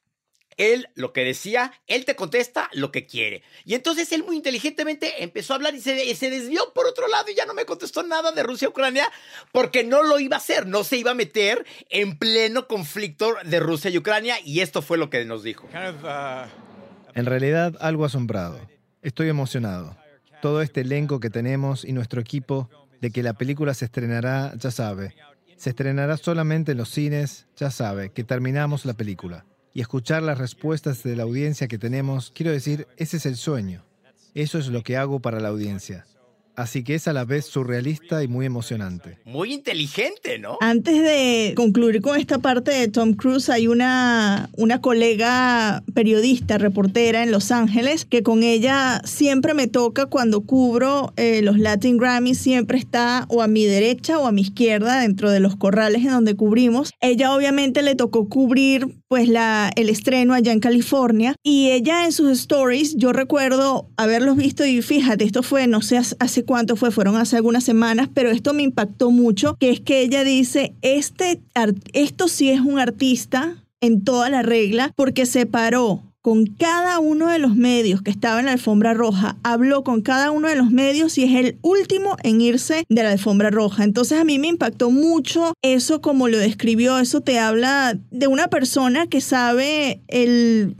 él 0.58 0.90
lo 0.94 1.14
que 1.14 1.24
decía, 1.24 1.72
él 1.88 2.06
te 2.06 2.16
contesta 2.16 2.70
lo 2.74 2.92
que 2.92 3.06
quiere. 3.06 3.44
Y 3.66 3.76
entonces 3.76 4.12
él 4.12 4.24
muy 4.24 4.36
inteligentemente 4.36 5.24
empezó 5.24 5.54
a 5.54 5.56
hablar 5.56 5.74
y 5.74 5.82
se, 5.82 6.14
se 6.16 6.30
desvió 6.30 6.74
por 6.74 6.86
otro 6.86 7.08
lado 7.08 7.32
y 7.32 7.36
ya 7.36 7.46
no 7.46 7.54
me 7.54 7.66
contestó 7.66 8.04
nada 8.04 8.32
de 8.32 8.44
Rusia 8.44 8.68
Ucrania 8.68 9.10
porque 9.52 9.84
no 9.84 10.04
lo 10.04 10.20
iba 10.20 10.36
a 10.36 10.40
hacer, 10.40 10.68
no 10.68 10.84
se 10.84 10.98
iba 10.98 11.12
a 11.12 11.16
meter 11.16 11.66
en 11.90 12.18
pleno 12.18 12.68
conflicto 12.68 13.36
de 13.46 13.60
Rusia 13.60 13.90
y 13.90 13.98
Ucrania 13.98 14.36
y 14.44 14.60
esto 14.60 14.82
fue 14.82 14.98
lo 14.98 15.10
que 15.10 15.24
nos 15.24 15.44
dijo. 15.44 15.68
Uh, 15.68 16.69
en 17.16 17.26
realidad, 17.26 17.76
algo 17.80 18.06
asombrado. 18.06 18.60
Estoy 19.02 19.30
emocionado. 19.30 19.96
Todo 20.42 20.62
este 20.62 20.82
elenco 20.82 21.20
que 21.20 21.30
tenemos 21.30 21.86
y 21.86 21.94
nuestro 21.94 22.22
equipo 22.22 22.70
de 23.02 23.12
que 23.12 23.24
la 23.24 23.34
película 23.34 23.74
se 23.74 23.86
estrenará, 23.86 24.54
ya 24.58 24.72
sabe. 24.72 25.16
Se 25.58 25.72
estrenará 25.72 26.18
solamente 26.18 26.72
en 26.74 26.78
los 26.78 26.90
cines, 26.90 27.48
ya 27.56 27.72
sabe, 27.72 28.12
que 28.12 28.24
terminamos 28.24 28.86
la 28.86 28.94
película. 28.94 29.46
Y 29.74 29.82
escuchar 29.82 30.24
las 30.24 30.38
respuestas 30.38 31.04
de 31.04 31.16
la 31.16 31.24
audiencia 31.24 31.68
que 31.68 31.78
tenemos, 31.78 32.32
quiero 32.34 32.52
decir, 32.52 32.88
ese 32.98 33.18
es 33.18 33.26
el 33.26 33.36
sueño. 33.36 33.86
Eso 34.34 34.58
es 34.58 34.68
lo 34.68 34.84
que 34.84 34.98
hago 34.98 35.20
para 35.20 35.40
la 35.40 35.50
audiencia. 35.50 36.06
Así 36.60 36.84
que 36.84 36.96
es 36.96 37.08
a 37.08 37.14
la 37.14 37.24
vez 37.24 37.46
surrealista 37.46 38.22
y 38.22 38.28
muy 38.28 38.46
emocionante. 38.46 39.18
Muy 39.24 39.54
inteligente, 39.54 40.40
¿no? 40.40 40.58
Antes 40.60 41.02
de 41.02 41.54
concluir 41.56 42.02
con 42.02 42.20
esta 42.20 42.40
parte 42.40 42.72
de 42.72 42.90
Tom 42.90 43.14
Cruise, 43.14 43.50
hay 43.50 43.70
una, 43.70 44.50
una 44.58 44.82
colega 44.82 45.82
periodista, 45.94 46.58
reportera 46.58 47.24
en 47.24 47.32
Los 47.32 47.54
Ángeles, 47.54 48.04
que 48.04 48.24
con 48.24 48.44
ella 48.44 49.02
siempre 49.06 49.54
me 49.54 49.68
toca 49.68 50.08
cuando 50.08 50.42
cubro 50.42 51.14
eh, 51.16 51.42
los 51.42 51.58
Latin 51.58 51.96
Grammys, 51.96 52.40
siempre 52.40 52.78
está 52.78 53.24
o 53.30 53.42
a 53.42 53.48
mi 53.48 53.64
derecha 53.64 54.20
o 54.20 54.28
a 54.28 54.34
mi 54.34 54.42
izquierda 54.42 55.00
dentro 55.00 55.32
de 55.32 55.40
los 55.40 55.56
corrales 55.56 56.02
en 56.02 56.12
donde 56.12 56.36
cubrimos. 56.36 56.92
Ella 57.00 57.34
obviamente 57.34 57.84
le 57.84 57.96
tocó 57.96 58.28
cubrir 58.28 58.99
pues 59.10 59.28
la, 59.28 59.72
el 59.76 59.90
estreno 59.90 60.34
allá 60.34 60.54
en 60.54 60.60
California. 60.60 61.36
Y 61.44 61.72
ella 61.72 62.06
en 62.06 62.14
sus 62.14 62.30
stories, 62.32 62.96
yo 62.96 63.12
recuerdo 63.12 63.90
haberlos 63.98 64.38
visto 64.38 64.66
y 64.66 64.82
fíjate, 64.82 65.26
esto 65.26 65.44
fue, 65.44 65.68
no 65.68 65.82
sé 65.82 65.98
hace 65.98 66.46
cuánto 66.46 66.76
fue, 66.78 66.92
fueron 66.92 67.18
hace 67.18 67.36
algunas 67.36 67.64
semanas, 67.64 68.08
pero 68.14 68.30
esto 68.30 68.54
me 68.54 68.64
impactó 68.64 69.12
mucho, 69.12 69.56
que 69.60 69.72
es 69.72 69.82
que 69.82 70.02
ella 70.02 70.24
dice, 70.24 70.76
este, 70.82 71.42
esto 71.94 72.28
sí 72.28 72.50
es 72.50 72.62
un 72.62 72.80
artista 72.80 73.66
en 73.82 74.04
toda 74.04 74.30
la 74.30 74.44
regla 74.44 74.94
porque 74.96 75.26
se 75.26 75.46
paró 75.46 76.04
con 76.30 76.46
cada 76.46 77.00
uno 77.00 77.26
de 77.26 77.40
los 77.40 77.56
medios 77.56 78.04
que 78.04 78.12
estaba 78.12 78.40
en 78.40 78.46
la 78.46 78.52
alfombra 78.52 78.94
roja, 78.94 79.38
habló 79.42 79.84
con 79.84 80.04
cada 80.04 80.30
uno 80.30 80.48
de 80.48 80.56
los 80.56 80.70
medios 80.70 81.18
y 81.18 81.24
es 81.24 81.34
el 81.44 81.58
último 81.64 82.18
en 82.22 82.40
irse 82.40 82.84
de 82.88 83.02
la 83.02 83.14
alfombra 83.14 83.50
roja. 83.50 83.84
Entonces 83.84 84.20
a 84.20 84.24
mí 84.24 84.38
me 84.38 84.46
impactó 84.46 84.92
mucho 84.92 85.54
eso 85.64 86.02
como 86.02 86.28
lo 86.28 86.38
describió, 86.38 87.00
eso 87.00 87.22
te 87.22 87.40
habla 87.40 87.98
de 88.12 88.28
una 88.28 88.48
persona 88.48 89.08
que 89.08 89.22
sabe 89.22 90.02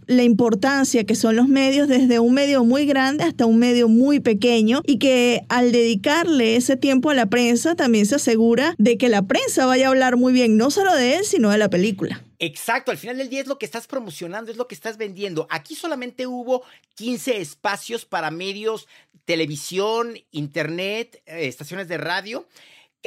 la 0.06 0.22
importancia 0.22 1.04
que 1.04 1.16
son 1.16 1.36
los 1.36 1.48
medios 1.48 1.88
desde 1.88 2.20
un 2.20 2.36
medio 2.36 2.64
muy 2.64 2.86
grande 2.86 3.24
hasta 3.24 3.48
un 3.48 3.58
medio 3.58 3.88
muy 3.88 4.20
pequeño 4.20 4.82
y 4.86 5.00
que 5.00 5.46
al 5.50 5.72
dedicarle 5.72 6.58
ese 6.58 6.78
tiempo 6.78 7.10
a 7.10 7.16
la 7.16 7.26
prensa 7.26 7.74
también 7.74 8.06
se 8.06 8.14
asegura 8.14 8.76
de 8.78 9.00
que 9.00 9.10
la 9.10 9.24
prensa 9.24 9.66
vaya 9.66 9.88
a 9.88 9.90
hablar 9.90 10.16
muy 10.16 10.32
bien, 10.32 10.58
no 10.58 10.70
solo 10.70 10.94
de 10.94 11.16
él, 11.16 11.26
sino 11.26 11.50
de 11.50 11.58
la 11.58 11.72
película. 11.72 12.22
Exacto, 12.42 12.92
al 12.92 12.98
final 12.98 13.18
del 13.18 13.30
día 13.30 13.42
es 13.42 13.48
lo 13.48 13.60
que 13.60 13.66
estás 13.66 13.86
promocionando, 13.86 14.50
es 14.50 14.56
lo 14.56 14.68
que 14.68 14.76
estás 14.76 14.98
vendiendo. 14.98 15.46
Aquí 15.50 15.76
solamente 15.76 16.26
hubo 16.26 16.64
15 16.96 17.42
espacios 17.42 18.06
para 18.06 18.32
medios, 18.32 18.88
televisión, 19.26 20.18
internet, 20.32 21.22
eh, 21.26 21.48
estaciones 21.48 21.90
de 21.90 21.98
radio 21.98 22.48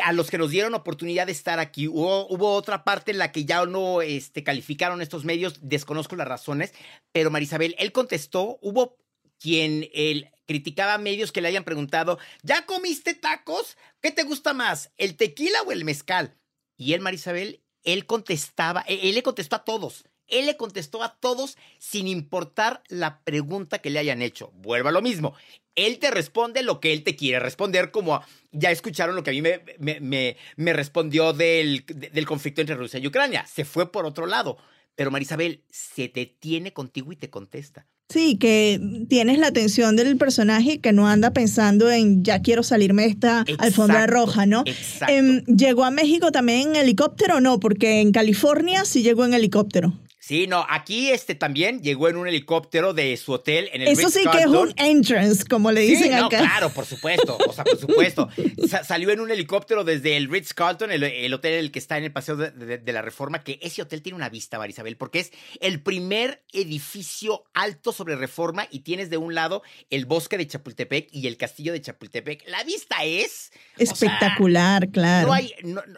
a 0.03 0.12
los 0.12 0.31
que 0.31 0.39
nos 0.39 0.51
dieron 0.51 0.75
oportunidad 0.75 1.27
de 1.27 1.33
estar 1.33 1.59
aquí. 1.59 1.89
Hubo, 1.89 2.27
hubo, 2.29 2.55
otra 2.55 2.85
parte 2.85 3.11
en 3.11 3.19
la 3.19 3.33
que 3.33 3.45
ya 3.45 3.65
no 3.65 4.03
este, 4.03 4.45
calificaron 4.45 5.01
estos 5.01 5.25
medios, 5.25 5.59
desconozco 5.62 6.15
las 6.17 6.29
razones, 6.29 6.73
pero 7.12 7.31
Marisabel, 7.31 7.75
él 7.79 7.93
contestó, 7.93 8.59
hubo 8.61 8.99
quien 9.39 9.89
él 9.93 10.31
criticaba 10.47 10.95
a 10.95 10.99
medios 10.99 11.33
que 11.33 11.41
le 11.41 11.49
hayan 11.49 11.65
preguntado, 11.65 12.19
¿ya 12.43 12.67
comiste 12.67 13.15
tacos? 13.15 13.77
¿Qué 14.01 14.11
te 14.11 14.25
gusta 14.25 14.53
más, 14.53 14.91
el 14.99 15.17
tequila 15.17 15.62
o 15.62 15.73
el 15.73 15.85
mezcal? 15.85 16.37
Y 16.77 16.95
él, 16.95 17.01
Marisabel, 17.01 17.62
él 17.85 18.07
contestaba, 18.07 18.85
e-, 18.87 19.09
él 19.09 19.15
le 19.15 19.23
contestó 19.23 19.57
a 19.57 19.65
todos. 19.65 20.05
Él 20.29 20.47
le 20.47 20.57
contestó 20.57 21.03
a 21.03 21.15
todos 21.17 21.59
sin 21.79 22.09
importar 22.09 22.83
la 22.89 23.21
pregunta 23.21 23.81
que 23.81 23.91
le 23.91 23.99
hayan 23.99 24.23
hecho. 24.23 24.51
Vuelva 24.55 24.89
a 24.89 24.93
lo 24.93 25.03
mismo. 25.03 25.35
Él 25.75 25.99
te 25.99 26.11
responde 26.11 26.62
lo 26.62 26.81
que 26.81 26.93
él 26.93 27.03
te 27.03 27.17
quiere 27.17 27.39
responder, 27.39 27.91
como 27.91 28.23
ya 28.51 28.71
escucharon 28.71 29.15
lo 29.15 29.23
que 29.23 29.31
a 29.31 29.33
mí 29.35 29.43
me, 29.43 29.62
me, 29.79 30.37
me, 30.57 30.73
respondió 30.73 31.33
del, 31.33 31.85
del 31.87 32.27
conflicto 32.27 32.61
entre 32.61 32.77
Rusia 32.77 32.99
y 32.99 33.07
Ucrania. 33.07 33.47
Se 33.47 33.65
fue 33.65 33.91
por 33.91 34.07
otro 34.07 34.27
lado. 34.27 34.59
Pero 34.95 35.11
Marisabel 35.11 35.65
se 35.71 36.09
detiene 36.09 36.73
contigo 36.73 37.12
y 37.12 37.17
te 37.17 37.31
contesta. 37.31 37.87
Sí, 38.12 38.37
que 38.37 38.78
tienes 39.09 39.38
la 39.38 39.47
atención 39.47 39.97
del 39.97 40.19
personaje 40.19 40.81
que 40.81 40.92
no 40.92 41.09
anda 41.09 41.33
pensando 41.33 41.90
en 41.90 42.23
ya 42.23 42.42
quiero 42.42 42.62
salirme 42.62 43.04
de 43.04 43.09
esta 43.09 43.45
alfombra 43.57 44.07
roja, 44.07 44.45
¿no? 44.45 44.64
Exacto. 44.66 45.14
Em, 45.14 45.42
¿Llegó 45.47 45.85
a 45.85 45.90
México 45.90 46.31
también 46.31 46.71
en 46.71 46.76
helicóptero 46.76 47.37
o 47.37 47.40
no? 47.40 47.59
Porque 47.59 48.02
en 48.02 48.12
California 48.12 48.85
sí 48.85 49.02
llegó 49.02 49.25
en 49.25 49.33
helicóptero. 49.33 49.95
Sí, 50.25 50.47
no, 50.47 50.64
aquí 50.69 51.11
este 51.11 51.35
también 51.35 51.83
llegó 51.83 52.09
en 52.09 52.17
un 52.17 52.29
helicóptero 52.29 52.95
de 52.95 53.17
su 53.17 53.33
hotel 53.33 53.69
en 53.73 53.83
el 53.83 53.88
Eso 53.88 54.09
sí 54.09 54.23
que 54.31 54.38
es 54.38 54.47
un 54.47 54.73
entrance, 54.76 55.45
como 55.45 55.73
le 55.73 55.81
dicen 55.81 56.05
sí, 56.05 56.11
no, 56.11 56.26
acá. 56.26 56.38
Claro, 56.38 56.71
por 56.71 56.87
supuesto, 56.87 57.37
o 57.45 57.52
sea, 57.52 57.64
por 57.64 57.76
supuesto. 57.76 58.29
salió 58.85 59.11
en 59.11 59.19
un 59.19 59.33
helicóptero 59.33 59.83
desde 59.83 60.17
el 60.17 60.31
Ritz 60.31 60.55
Carlton, 60.55 60.93
el, 60.93 61.35
hotel 61.35 61.55
el 61.55 61.73
que 61.73 61.81
está 61.81 61.99
en 61.99 62.05
el 62.05 62.12
Paseo 62.12 62.37
de, 62.37 62.93
la 62.93 63.02
Reforma, 63.02 63.43
que 63.43 63.59
ese 63.62 63.83
hotel 63.83 64.00
tiene 64.00 64.14
una 64.14 64.29
vista, 64.29 64.61
Marisabel, 64.61 64.97
porque 64.97 65.19
es 65.19 65.33
el 65.61 65.83
primer 65.83 66.45
edificio 66.52 67.43
alto 67.52 67.91
sobre 67.91 68.14
Reforma 68.14 68.69
y 68.71 68.81
tienes 68.81 69.11
de 69.11 69.17
un 69.17 69.35
lado 69.35 69.64
el 69.91 70.07
bosque 70.07 70.38
de 70.38 70.47
Chapultepec 70.47 71.09
y 71.11 71.26
el 71.26 71.37
castillo 71.37 71.73
de 71.73 71.81
Chapultepec. 71.81 72.49
La 72.49 72.62
vista 72.62 73.02
es 73.02 73.50
espectacular, 73.76 74.88
claro. 74.91 75.26
No 75.26 75.35
hay, 75.35 75.52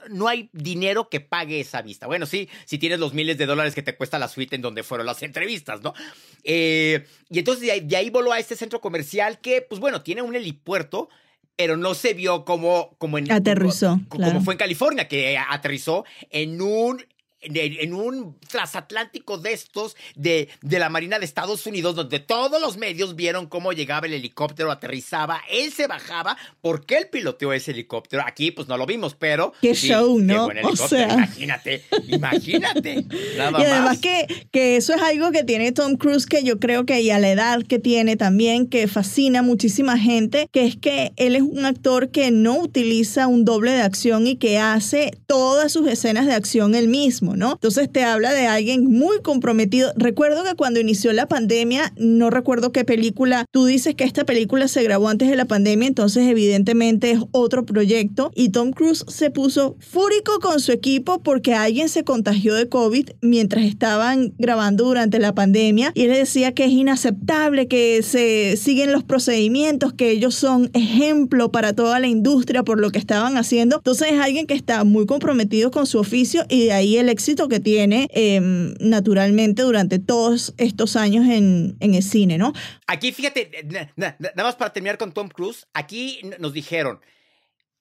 no 0.09 0.29
hay 0.29 0.49
dinero 0.55 1.11
que 1.11 1.21
pague 1.21 1.61
esa 1.61 1.83
vista. 1.83 2.07
Bueno, 2.07 2.25
sí, 2.25 2.49
si 2.65 2.79
tienes 2.79 2.99
los 2.99 3.13
miles 3.13 3.37
de 3.37 3.45
dólares 3.45 3.75
que 3.75 3.83
te 3.83 3.95
cuesta 3.95 4.14
la 4.19 4.29
suite 4.29 4.57
en 4.57 4.63
donde 4.63 4.83
fueron 4.83 5.07
las 5.07 5.23
entrevistas, 5.23 5.83
¿no? 5.83 5.95
Eh, 6.43 7.07
y 7.31 7.39
entonces 7.39 7.89
de 7.89 7.97
ahí, 7.97 8.11
voló 8.11 8.33
a 8.33 8.39
este 8.39 8.57
centro 8.57 8.81
comercial 8.81 9.41
que, 9.41 9.63
pues 9.63 9.81
bueno, 9.81 10.03
tiene 10.03 10.23
un 10.23 10.35
helipuerto, 10.35 11.09
pero 11.57 11.77
no 11.77 11.95
se 11.95 12.15
vio 12.15 12.45
como, 12.45 12.95
como 12.99 13.19
en... 13.19 13.31
Aterrizó. 13.31 14.01
como 14.09 14.41
fue 14.43 14.55
en 14.55 14.59
California, 14.59 15.09
que 15.09 15.39
aterrizó 15.39 16.05
en 16.31 16.61
un 16.61 17.05
en 17.45 17.95
un 17.95 18.39
transatlántico 18.49 19.39
de 19.39 19.53
estos 19.53 19.97
de, 20.15 20.49
de, 20.63 20.79
la 20.79 20.89
Marina 20.89 21.19
de 21.19 21.25
Estados 21.25 21.67
Unidos, 21.67 21.95
donde 21.95 22.21
todos 22.21 22.61
los 22.61 22.77
medios 22.77 23.17
vieron 23.17 23.47
cómo 23.47 23.73
llegaba 23.73 24.07
el 24.07 24.15
helicóptero, 24.15 24.71
aterrizaba, 24.71 25.43
él 25.51 25.73
se 25.73 25.87
bajaba, 25.87 26.37
porque 26.61 26.97
él 26.97 27.09
piloteó 27.11 27.53
ese 27.53 27.71
helicóptero. 27.71 28.23
Aquí, 28.27 28.51
pues 28.51 28.69
no 28.69 28.77
lo 28.77 28.87
vimos, 28.87 29.15
pero. 29.15 29.53
Qué 29.61 29.75
show, 29.75 30.19
¿no? 30.19 30.49
O 30.65 30.77
sea. 30.77 31.13
Imagínate, 31.15 31.85
imagínate. 32.09 33.05
Nada 33.37 33.61
y 33.61 33.65
además 33.65 33.99
Que, 33.99 34.47
que 34.51 34.77
eso 34.77 34.95
es 34.95 35.03
algo 35.03 35.31
que 35.31 35.45
tiene 35.45 35.73
Tom 35.73 35.97
Cruise, 35.97 36.27
que 36.27 36.43
yo 36.43 36.59
creo 36.59 36.85
que 36.87 37.01
y 37.01 37.11
a 37.11 37.19
la 37.19 37.31
edad 37.31 37.63
que 37.63 37.79
tiene 37.79 38.17
también, 38.17 38.67
que 38.67 38.89
fascina 38.89 39.41
a 39.41 39.43
muchísima 39.43 39.99
gente, 39.99 40.49
que 40.53 40.67
es 40.67 40.77
que 40.77 41.13
él 41.17 41.37
es 41.37 41.43
un 41.43 41.65
actor 41.65 42.11
que 42.11 42.31
no 42.31 42.59
utiliza 42.59 43.27
un 43.27 43.45
doble 43.45 43.73
de 43.73 43.83
acción 43.83 44.27
y 44.27 44.37
que 44.37 44.59
hace 44.59 45.13
todas 45.27 45.73
sus 45.73 45.87
escenas 45.87 46.27
de 46.27 46.33
acción 46.33 46.75
él 46.75 46.89
mismo. 46.89 47.34
Entonces 47.35 47.91
te 47.91 48.05
habla 48.05 48.33
de 48.33 48.47
alguien 48.47 48.85
muy 48.91 49.21
comprometido. 49.23 49.93
Recuerdo 49.97 50.45
que 50.45 50.55
cuando 50.55 50.81
inició 50.81 51.13
la 51.13 51.27
pandemia, 51.27 51.93
no 51.97 52.31
recuerdo 52.31 52.73
qué 52.73 52.85
película, 52.85 53.47
tú 53.51 53.67
dices 53.67 53.95
que 53.95 54.05
esta 54.05 54.25
película 54.25 54.69
se 54.69 54.83
grabó 54.83 55.09
antes 55.09 55.29
de 55.29 55.37
la 55.37 55.45
pandemia, 55.47 55.89
entonces 55.89 56.29
evidentemente 56.29 57.11
es 57.11 57.21
otro 57.33 57.67
proyecto 57.67 58.31
y 58.35 58.51
Tom 58.51 58.71
Cruise 58.71 59.05
se 59.09 59.31
puso 59.31 59.77
fúrico 59.81 60.39
con 60.41 60.61
su 60.61 60.73
equipo 60.73 61.23
porque 61.23 61.55
alguien 61.55 61.89
se 61.89 62.05
contagió 62.05 62.55
de 62.55 62.69
COVID 62.69 63.11
mientras 63.21 63.65
estaban 63.65 64.35
grabando 64.39 64.85
durante 64.85 65.19
la 65.19 65.35
pandemia 65.35 65.93
y 65.95 66.03
él 66.03 66.13
decía 66.13 66.53
que 66.53 66.65
es 66.65 66.71
inaceptable 66.71 67.69
que 67.69 68.03
se 68.03 68.57
siguen 68.57 68.93
los 68.93 69.03
procedimientos, 69.03 69.93
que 69.93 70.11
ellos 70.11 70.35
son 70.35 70.71
ejemplo 70.75 71.51
para 71.51 71.73
toda 71.73 71.99
la 72.01 72.07
industria 72.07 72.63
por 72.63 72.81
lo 72.81 72.91
que 72.91 72.99
estaban 72.99 73.37
haciendo. 73.37 73.77
Entonces 73.77 74.13
es 74.13 74.21
alguien 74.21 74.47
que 74.47 74.55
está 74.55 74.85
muy 74.85 75.07
comprometido 75.07 75.71
con 75.71 75.87
su 75.87 75.99
oficio 75.99 76.45
y 76.49 76.65
de 76.65 76.73
ahí 76.73 76.97
el 76.97 77.09
que 77.49 77.61
tiene 77.61 78.09
em, 78.13 78.75
naturalmente 78.81 79.63
durante 79.63 79.99
todos 79.99 80.55
estos 80.57 80.97
años 80.97 81.27
en, 81.27 81.77
en, 81.81 81.95
el 81.95 82.03
cine, 82.03 82.39
¿no? 82.39 82.53
Aquí, 82.87 83.13
fíjate, 83.13 83.51
nada 83.97 84.17
más 84.37 84.57
para 84.57 84.73
terminar 84.73 84.99
con 84.99 85.13
Tom 85.13 85.29
Cruise, 85.29 85.67
aquí 85.73 86.21
nos 86.39 86.53
dijeron, 86.53 87.01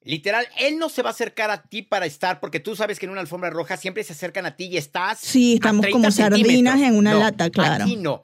Literal, 0.06 0.46
él 0.60 0.78
no 0.78 0.89
se 0.89 1.02
va 1.02 1.10
a 1.10 1.13
acercar 1.13 1.50
a 1.50 1.63
ti 1.63 1.82
para 1.82 2.06
estar, 2.06 2.39
porque 2.39 2.60
tú 2.60 2.76
sabes 2.76 3.00
que 3.00 3.06
en 3.06 3.12
una 3.12 3.22
alfombra 3.22 3.50
roja 3.50 3.78
siempre 3.78 4.04
se 4.04 4.13
acercan 4.13 4.46
a 4.46 4.56
ti 4.56 4.65
y 4.65 4.78
estás. 4.78 5.20
Sí, 5.20 5.54
estamos 5.56 5.86
como 5.91 6.12
sardinas 6.12 6.82
en 6.82 6.96
una 6.98 7.13
lata, 7.13 7.50
claro. 7.50 7.86
Aquí 7.86 7.96
no. 7.96 8.24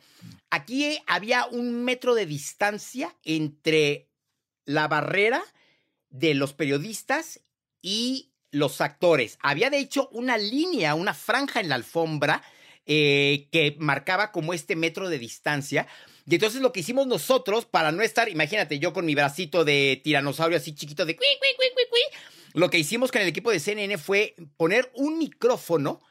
Aquí 0.50 0.98
había 1.08 1.46
un 1.46 1.86
metro 1.86 2.16
de 2.16 2.26
distancia 2.26 3.16
entre 3.24 4.10
la 4.66 4.88
barrera 4.88 5.42
de 6.10 6.34
los 6.34 6.54
periodistas 6.54 7.42
y 7.82 8.29
los 8.52 8.82
actores. 8.82 9.38
Había 9.42 9.70
de 9.70 9.80
hecho 9.80 10.10
una 10.12 10.38
línea, 10.38 10.96
una 10.96 11.14
franja 11.14 11.60
en 11.60 11.70
la 11.70 11.76
alfombra 11.76 12.44
eh, 12.86 13.48
que 13.52 13.76
marcaba 13.80 14.32
como 14.32 14.54
este 14.54 14.76
metro 14.76 15.10
de 15.10 15.20
distancia. 15.20 15.88
Y 16.26 16.36
entonces 16.36 16.62
lo 16.62 16.72
que 16.72 16.82
hicimos 16.82 17.08
nosotros, 17.08 17.66
para 17.66 17.92
no 17.92 18.02
estar, 18.02 18.30
imagínate, 18.30 18.80
yo 18.80 18.94
con 18.94 19.06
mi 19.06 19.16
bracito 19.16 19.66
de 19.66 20.00
tiranosaurio 20.04 20.58
así 20.58 20.74
chiquito 20.74 21.06
de 21.06 21.18
lo 22.54 22.70
que 22.70 22.80
hicimos 22.80 23.12
con 23.12 23.22
el 23.22 23.28
equipo 23.28 23.52
de 23.52 23.60
CNN 23.60 23.98
fue 23.98 24.36
poner 24.58 24.92
un 24.96 25.18
micrófono 25.18 26.02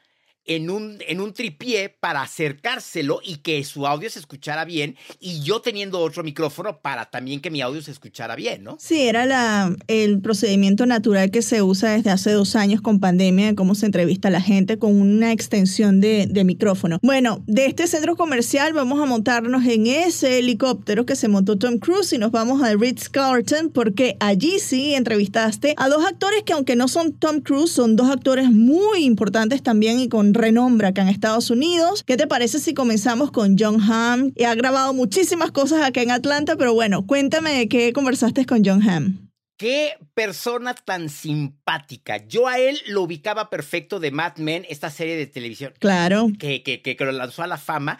en 0.48 0.70
un, 0.70 0.98
en 1.06 1.20
un 1.20 1.32
tripié 1.32 1.90
para 1.90 2.22
acercárselo 2.22 3.20
y 3.22 3.36
que 3.36 3.62
su 3.64 3.86
audio 3.86 4.10
se 4.10 4.18
escuchara 4.18 4.64
bien 4.64 4.96
y 5.20 5.42
yo 5.42 5.60
teniendo 5.60 6.00
otro 6.00 6.24
micrófono 6.24 6.80
para 6.80 7.04
también 7.04 7.40
que 7.40 7.50
mi 7.50 7.60
audio 7.60 7.82
se 7.82 7.92
escuchara 7.92 8.34
bien, 8.34 8.64
¿no? 8.64 8.76
Sí, 8.80 9.02
era 9.02 9.26
la, 9.26 9.76
el 9.86 10.20
procedimiento 10.20 10.86
natural 10.86 11.30
que 11.30 11.42
se 11.42 11.62
usa 11.62 11.90
desde 11.90 12.10
hace 12.10 12.32
dos 12.32 12.56
años 12.56 12.80
con 12.80 12.98
pandemia, 12.98 13.48
de 13.48 13.54
cómo 13.54 13.74
se 13.74 13.86
entrevista 13.86 14.28
a 14.28 14.30
la 14.30 14.40
gente 14.40 14.78
con 14.78 14.98
una 14.98 15.32
extensión 15.32 16.00
de, 16.00 16.28
micrófono. 16.48 16.98
Bueno, 17.02 17.42
de 17.46 17.66
este 17.66 17.86
centro 17.88 18.16
comercial 18.16 18.72
vamos 18.72 19.02
a 19.02 19.04
montarnos 19.04 19.66
en 19.66 19.88
ese 19.88 20.38
helicóptero 20.38 21.04
que 21.04 21.16
se 21.16 21.26
montó 21.28 21.58
Tom 21.58 21.78
Cruise 21.78 22.12
y 22.12 22.18
nos 22.18 22.30
vamos 22.30 22.62
al 22.62 22.80
Ritz 22.80 23.08
Carlton 23.08 23.70
porque 23.70 24.16
allí 24.20 24.60
sí 24.60 24.94
entrevistaste 24.94 25.74
a 25.76 25.88
dos 25.88 26.06
actores 26.06 26.44
que 26.44 26.52
aunque 26.52 26.76
no 26.76 26.88
son 26.88 27.12
Tom 27.12 27.40
Cruise, 27.40 27.72
son 27.72 27.96
dos 27.96 28.08
actores 28.08 28.50
muy 28.50 29.04
importantes 29.04 29.62
también 29.62 29.98
y 30.00 30.08
con 30.08 30.32
renombra 30.38 30.88
acá 30.88 31.02
en 31.02 31.08
Estados 31.08 31.50
Unidos. 31.50 32.02
¿Qué 32.04 32.16
te 32.16 32.26
parece 32.26 32.58
si 32.58 32.72
comenzamos 32.72 33.30
con 33.30 33.56
John 33.58 33.80
Hamm? 33.80 34.32
Ha 34.44 34.54
grabado 34.54 34.94
muchísimas 34.94 35.50
cosas 35.50 35.82
acá 35.82 36.00
en 36.00 36.10
Atlanta, 36.10 36.56
pero 36.56 36.72
bueno, 36.72 37.06
cuéntame 37.06 37.52
de 37.52 37.68
qué 37.68 37.92
conversaste 37.92 38.46
con 38.46 38.64
John 38.64 38.88
Hamm. 38.88 39.28
Qué 39.58 39.98
persona 40.14 40.72
tan 40.74 41.08
simpática. 41.08 42.24
Yo 42.26 42.46
a 42.46 42.58
él 42.58 42.80
lo 42.86 43.02
ubicaba 43.02 43.50
perfecto 43.50 43.98
de 43.98 44.12
Mad 44.12 44.36
Men, 44.36 44.64
esta 44.68 44.88
serie 44.88 45.16
de 45.16 45.26
televisión. 45.26 45.74
Claro. 45.80 46.28
Que, 46.38 46.62
que, 46.62 46.80
que, 46.80 46.96
que 46.96 47.04
lo 47.04 47.10
lanzó 47.10 47.42
a 47.42 47.48
la 47.48 47.58
fama. 47.58 47.98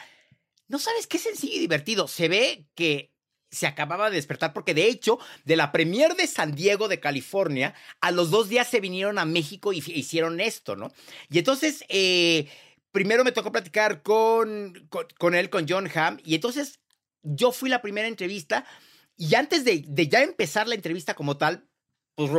No 0.68 0.78
sabes 0.78 1.08
qué 1.08 1.18
sencillo 1.18 1.56
y 1.56 1.58
divertido. 1.58 2.06
Se 2.06 2.28
ve 2.28 2.66
que 2.76 3.10
se 3.50 3.66
acababa 3.66 4.10
de 4.10 4.16
despertar 4.16 4.52
porque 4.52 4.74
de 4.74 4.88
hecho 4.88 5.18
de 5.44 5.56
la 5.56 5.72
premier 5.72 6.14
de 6.14 6.26
San 6.26 6.54
Diego 6.54 6.88
de 6.88 7.00
California 7.00 7.74
a 8.00 8.10
los 8.10 8.30
dos 8.30 8.48
días 8.48 8.68
se 8.68 8.80
vinieron 8.80 9.18
a 9.18 9.24
México 9.24 9.72
y 9.72 9.78
hicieron 9.78 10.40
esto, 10.40 10.76
¿no? 10.76 10.92
Y 11.30 11.38
entonces 11.38 11.84
eh, 11.88 12.48
primero 12.92 13.24
me 13.24 13.32
tocó 13.32 13.52
platicar 13.52 14.02
con, 14.02 14.88
con, 15.18 15.34
él, 15.34 15.50
con 15.50 15.66
John 15.68 15.88
Hamm, 15.94 16.18
y 16.24 16.34
entonces 16.34 16.80
yo 17.22 17.52
fui 17.52 17.68
la 17.68 17.82
primera 17.82 18.08
entrevista 18.08 18.64
y 19.16 19.34
antes 19.34 19.64
de, 19.64 19.84
ya 20.08 20.22
empezar 20.22 20.68
la 20.68 20.76
entrevista 20.76 21.14
como 21.14 21.36
tal, 21.36 21.64
pues 22.14 22.30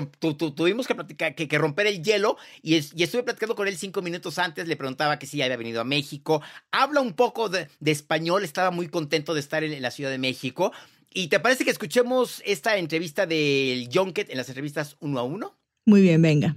tuvimos 0.56 0.88
que, 0.88 0.96
platicar, 0.96 1.36
que, 1.36 1.58
romper 1.58 1.88
el 1.88 2.04
hielo 2.04 2.38
y, 2.62 2.76
estuve 2.76 3.24
platicando 3.24 3.56
con 3.56 3.68
él 3.68 3.78
cinco 3.78 4.02
minutos 4.02 4.40
antes, 4.40 4.68
le 4.68 4.76
preguntaba 4.76 5.20
que 5.20 5.28
si 5.28 5.42
había 5.42 5.58
venido 5.58 5.82
a 5.82 5.86
México, 5.86 6.42
habla 6.72 7.02
un 7.02 7.14
poco 7.14 7.50
de, 7.50 7.70
español, 7.86 8.44
estaba 8.44 8.72
muy 8.72 8.88
contento 8.88 9.34
de 9.34 9.40
estar 9.42 9.64
en, 9.64 9.82
la 9.82 9.92
Ciudad 9.92 10.10
de 10.10 10.18
México 10.18 10.72
¿Y 11.12 11.28
te 11.28 11.40
parece 11.40 11.66
que 11.66 11.72
escuchemos 11.72 12.42
esta 12.46 12.78
entrevista 12.78 13.26
del 13.26 13.90
Junket 13.92 14.30
en 14.30 14.38
las 14.38 14.48
entrevistas 14.50 14.96
uno 15.00 15.20
a 15.20 15.24
uno? 15.24 15.58
Muy 15.86 16.02
bien, 16.02 16.22
venga. 16.22 16.56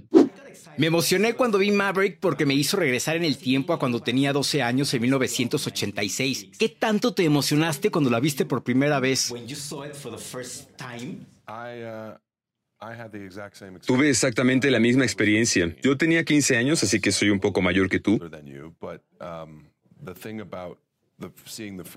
Me 0.77 0.87
emocioné 0.87 1.33
cuando 1.33 1.57
vi 1.57 1.71
Maverick 1.71 2.19
porque 2.19 2.45
me 2.45 2.53
hizo 2.53 2.77
regresar 2.77 3.15
en 3.15 3.23
el 3.23 3.37
tiempo 3.37 3.73
a 3.73 3.79
cuando 3.79 4.01
tenía 4.01 4.33
12 4.33 4.61
años 4.61 4.93
en 4.93 5.01
1986. 5.01 6.51
¿Qué 6.57 6.69
tanto 6.69 7.13
te 7.13 7.23
emocionaste 7.23 7.91
cuando 7.91 8.09
la 8.09 8.19
viste 8.19 8.45
por 8.45 8.63
primera 8.63 8.99
vez? 8.99 9.33
Tuve 13.85 14.09
exactamente 14.09 14.71
la 14.71 14.79
misma 14.79 15.03
experiencia. 15.03 15.75
Yo 15.81 15.97
tenía 15.97 16.23
15 16.23 16.57
años, 16.57 16.83
así 16.83 16.99
que 16.99 17.11
soy 17.11 17.29
un 17.29 17.39
poco 17.39 17.61
mayor 17.61 17.89
que 17.89 17.99
tú. 17.99 18.19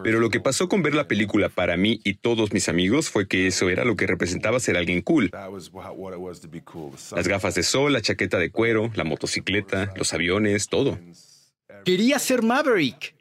Pero 0.03 0.21
lo 0.21 0.31
que 0.31 0.41
pasó 0.41 0.69
con 0.69 0.83
ver 0.83 0.95
la 0.95 1.09
película 1.09 1.49
para 1.49 1.77
mí 1.77 2.01
y 2.05 2.15
todos 2.15 2.53
mis 2.53 2.69
amigos 2.69 3.11
fue 3.11 3.29
que 3.29 3.47
eso 3.47 3.69
era 3.69 3.85
lo 3.85 3.97
que 3.97 4.07
representaba 4.07 4.61
ser 4.61 4.77
alguien 4.77 5.03
cool. 5.03 5.31
Las 7.13 7.29
gafas 7.29 7.55
de 7.55 7.63
sol, 7.63 7.93
la 7.93 8.01
chaqueta 8.01 8.39
de 8.39 8.51
cuero, 8.51 8.91
la 8.95 9.05
motocicleta, 9.05 9.93
los 9.97 10.13
aviones, 10.13 10.69
todo. 10.69 10.99
Quería 11.85 12.19
ser 12.19 12.43
Maverick. 12.43 13.15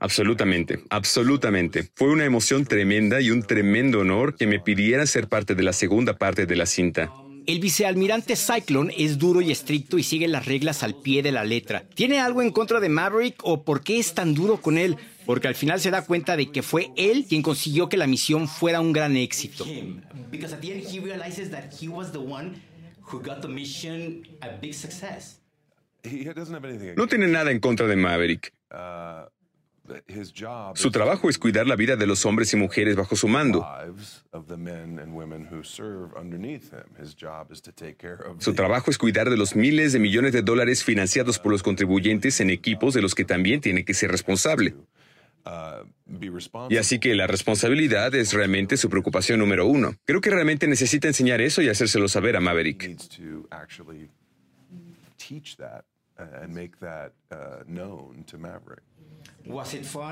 Absolutamente, 0.00 0.84
absolutamente. 0.90 1.88
Fue 1.94 2.08
una 2.08 2.24
emoción 2.24 2.64
tremenda 2.64 3.20
y 3.20 3.30
un 3.30 3.42
tremendo 3.42 4.00
honor 4.00 4.36
que 4.36 4.46
me 4.46 4.60
pidieran 4.60 5.06
ser 5.06 5.28
parte 5.28 5.54
de 5.54 5.62
la 5.62 5.72
segunda 5.72 6.16
parte 6.16 6.46
de 6.46 6.56
la 6.56 6.66
cinta. 6.66 7.12
El 7.48 7.60
vicealmirante 7.60 8.36
Cyclone 8.36 8.92
es 8.98 9.16
duro 9.16 9.40
y 9.40 9.50
estricto 9.50 9.96
y 9.96 10.02
sigue 10.02 10.28
las 10.28 10.44
reglas 10.44 10.82
al 10.82 10.94
pie 10.94 11.22
de 11.22 11.32
la 11.32 11.44
letra. 11.44 11.82
¿Tiene 11.94 12.20
algo 12.20 12.42
en 12.42 12.50
contra 12.50 12.78
de 12.78 12.90
Maverick 12.90 13.36
o 13.42 13.64
por 13.64 13.82
qué 13.82 13.98
es 13.98 14.12
tan 14.12 14.34
duro 14.34 14.60
con 14.60 14.76
él? 14.76 14.98
Porque 15.24 15.48
al 15.48 15.54
final 15.54 15.80
se 15.80 15.90
da 15.90 16.04
cuenta 16.04 16.36
de 16.36 16.52
que 16.52 16.62
fue 16.62 16.90
él 16.94 17.24
quien 17.26 17.40
consiguió 17.40 17.88
que 17.88 17.96
la 17.96 18.06
misión 18.06 18.48
fuera 18.48 18.82
un 18.82 18.92
gran 18.92 19.16
éxito. 19.16 19.64
No 26.96 27.06
tiene 27.06 27.28
nada 27.28 27.50
en 27.50 27.60
contra 27.60 27.86
de 27.86 27.96
Maverick. 27.96 28.52
Su 30.74 30.90
trabajo 30.90 31.28
es 31.30 31.38
cuidar 31.38 31.66
la 31.66 31.76
vida 31.76 31.96
de 31.96 32.06
los 32.06 32.24
hombres 32.26 32.52
y 32.52 32.56
mujeres 32.56 32.96
bajo 32.96 33.16
su 33.16 33.28
mando. 33.28 33.66
Su 38.38 38.54
trabajo 38.54 38.90
es 38.90 38.98
cuidar 38.98 39.30
de 39.30 39.36
los 39.36 39.56
miles 39.56 39.92
de 39.92 39.98
millones 39.98 40.32
de 40.32 40.42
dólares 40.42 40.84
financiados 40.84 41.38
por 41.38 41.52
los 41.52 41.62
contribuyentes 41.62 42.40
en 42.40 42.50
equipos 42.50 42.94
de 42.94 43.02
los 43.02 43.14
que 43.14 43.24
también 43.24 43.60
tiene 43.60 43.84
que 43.84 43.94
ser 43.94 44.10
responsable. 44.10 44.74
Y 46.70 46.76
así 46.76 46.98
que 46.98 47.14
la 47.14 47.26
responsabilidad 47.26 48.14
es 48.14 48.32
realmente 48.32 48.76
su 48.76 48.90
preocupación 48.90 49.38
número 49.38 49.66
uno. 49.66 49.94
Creo 50.04 50.20
que 50.20 50.30
realmente 50.30 50.66
necesita 50.66 51.08
enseñar 51.08 51.40
eso 51.40 51.62
y 51.62 51.68
hacérselo 51.68 52.08
saber 52.08 52.36
a 52.36 52.40
Maverick. 52.40 52.82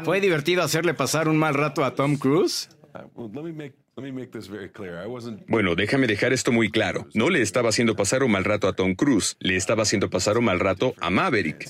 ¿Fue 0.05 0.20
divertido 0.20 0.62
hacerle 0.62 0.94
pasar 0.94 1.29
un 1.29 1.37
mal 1.37 1.55
rato 1.55 1.85
a 1.85 1.94
Tom 1.94 2.16
Cruise? 2.16 2.68
Bueno, 5.48 5.74
déjame 5.74 6.07
dejar 6.07 6.35
esto 6.35 6.52
muy 6.52 6.70
claro. 6.70 7.09
No 7.14 7.31
le 7.31 7.40
estaba 7.40 7.70
haciendo 7.70 7.96
pasar 7.96 8.22
un 8.22 8.31
mal 8.31 8.44
rato 8.44 8.68
a 8.68 8.74
Tom 8.74 8.94
Cruise, 8.94 9.37
le 9.40 9.57
estaba 9.57 9.85
haciendo 9.85 10.11
pasar 10.11 10.37
un 10.37 10.44
mal 10.44 10.61
rato 10.61 10.94
a 11.00 11.09
Maverick. 11.09 11.66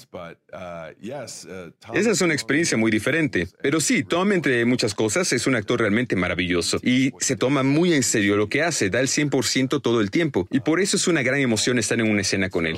Esa 1.94 2.11
es 2.11 2.20
una 2.20 2.35
experiencia 2.35 2.76
muy 2.76 2.90
diferente. 2.90 3.46
Pero 3.62 3.80
sí, 3.80 4.02
Tom, 4.02 4.32
entre 4.32 4.64
muchas 4.64 4.92
cosas, 4.92 5.32
es 5.32 5.46
un 5.46 5.54
actor 5.54 5.78
realmente 5.78 6.16
maravilloso 6.16 6.78
y 6.82 7.12
se 7.20 7.37
toma 7.37 7.62
muy 7.62 7.92
en 7.92 8.02
serio 8.02 8.37
lo 8.37 8.48
que 8.48 8.62
hace, 8.62 8.90
da 8.90 8.98
el 8.98 9.06
100% 9.06 9.80
todo 9.80 10.00
el 10.00 10.11
tiempo. 10.11 10.48
Y 10.50 10.59
por 10.61 10.80
eso 10.80 10.96
es 10.96 11.06
una 11.06 11.22
gran 11.22 11.38
emoción 11.38 11.78
estar 11.78 12.00
en 12.00 12.11
una 12.11 12.22
escena 12.22 12.50
con 12.50 12.66
él. 12.66 12.76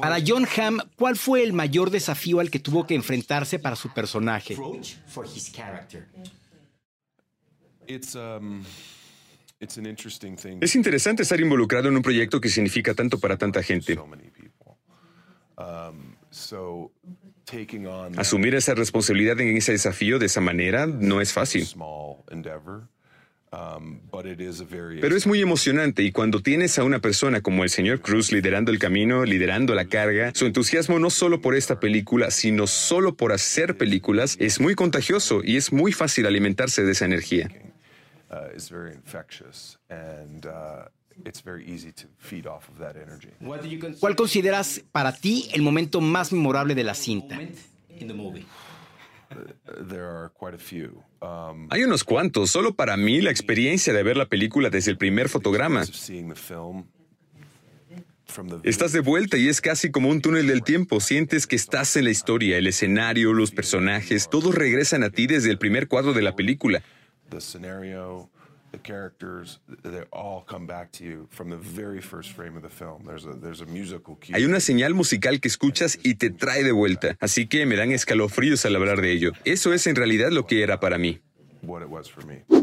Para 0.00 0.18
John 0.24 0.46
Hamm, 0.56 0.78
¿cuál 0.96 1.16
fue 1.16 1.42
el 1.42 1.52
mayor 1.52 1.90
desafío 1.90 2.40
al 2.40 2.50
que 2.50 2.58
tuvo 2.58 2.86
que 2.86 2.94
enfrentarse 2.94 3.58
para 3.58 3.76
su 3.76 3.92
personaje? 3.92 4.56
Um, 8.14 8.64
es 10.60 10.74
interesante 10.74 11.22
estar 11.22 11.40
involucrado 11.40 11.88
en 11.88 11.96
un 11.96 12.02
proyecto 12.02 12.40
que 12.40 12.48
significa 12.48 12.94
tanto 12.94 13.18
para 13.18 13.36
tanta 13.36 13.62
gente. 13.62 13.96
Um, 15.56 16.14
Asumir 18.16 18.54
esa 18.54 18.74
responsabilidad 18.74 19.40
en 19.40 19.56
ese 19.56 19.72
desafío 19.72 20.18
de 20.18 20.26
esa 20.26 20.40
manera 20.40 20.86
no 20.86 21.20
es 21.20 21.32
fácil. 21.32 21.66
Um, 23.54 24.00
Pero 25.00 25.16
es 25.16 25.26
muy 25.26 25.40
emocionante 25.40 26.02
y 26.02 26.10
cuando 26.10 26.40
tienes 26.40 26.78
a 26.78 26.84
una 26.84 26.98
persona 26.98 27.40
como 27.40 27.62
el 27.62 27.70
señor 27.70 28.00
Cruz 28.00 28.32
liderando 28.32 28.72
el 28.72 28.78
camino, 28.80 29.24
liderando 29.24 29.74
la 29.74 29.84
carga, 29.84 30.32
su 30.34 30.46
entusiasmo 30.46 30.98
no 30.98 31.10
solo 31.10 31.40
por 31.40 31.54
esta 31.54 31.78
película, 31.78 32.30
sino 32.30 32.66
solo 32.66 33.16
por 33.16 33.32
hacer 33.32 33.76
películas, 33.76 34.36
es 34.40 34.60
muy 34.60 34.74
contagioso 34.74 35.40
y 35.44 35.56
es 35.56 35.72
muy 35.72 35.92
fácil 35.92 36.26
alimentarse 36.26 36.82
de 36.82 36.92
esa 36.92 37.04
energía. 37.04 37.48
¿Cuál 44.00 44.16
consideras 44.16 44.82
para 44.90 45.12
ti 45.12 45.48
el 45.52 45.62
momento 45.62 46.00
más 46.00 46.32
memorable 46.32 46.74
de 46.74 46.82
la 46.82 46.94
cinta? 46.94 47.38
Um, 51.20 51.68
Hay 51.70 51.84
unos 51.84 52.04
cuantos. 52.04 52.50
Solo 52.50 52.74
para 52.74 52.96
mí 52.96 53.20
la 53.20 53.30
experiencia 53.30 53.92
de 53.92 54.02
ver 54.02 54.16
la 54.16 54.26
película 54.26 54.70
desde 54.70 54.90
el 54.90 54.98
primer 54.98 55.28
fotograma. 55.28 55.84
Estás 58.64 58.92
de 58.92 59.00
vuelta 59.00 59.36
y 59.36 59.48
es 59.48 59.60
casi 59.60 59.90
como 59.90 60.08
un 60.08 60.20
túnel 60.20 60.46
del 60.46 60.62
tiempo. 60.62 61.00
Sientes 61.00 61.46
que 61.46 61.56
estás 61.56 61.96
en 61.96 62.04
la 62.04 62.10
historia, 62.10 62.58
el 62.58 62.66
escenario, 62.66 63.32
los 63.32 63.50
personajes, 63.50 64.28
todos 64.28 64.54
regresan 64.54 65.04
a 65.04 65.10
ti 65.10 65.26
desde 65.26 65.50
el 65.50 65.58
primer 65.58 65.88
cuadro 65.88 66.12
de 66.12 66.22
la 66.22 66.34
película. 66.34 66.82
Hay 74.34 74.44
una 74.44 74.60
señal 74.60 74.94
musical 74.94 75.40
que 75.40 75.48
escuchas 75.48 75.98
y 76.02 76.14
te 76.16 76.30
trae 76.30 76.64
de 76.64 76.72
vuelta, 76.72 77.16
así 77.20 77.46
que 77.46 77.66
me 77.66 77.76
dan 77.76 77.92
escalofríos 77.92 78.64
al 78.66 78.76
hablar 78.76 79.00
de 79.00 79.12
ello. 79.12 79.32
Eso 79.44 79.72
es 79.72 79.86
en 79.86 79.96
realidad 79.96 80.30
lo 80.30 80.46
que 80.46 80.62
era 80.62 80.80
para 80.80 80.98
mí. 80.98 81.20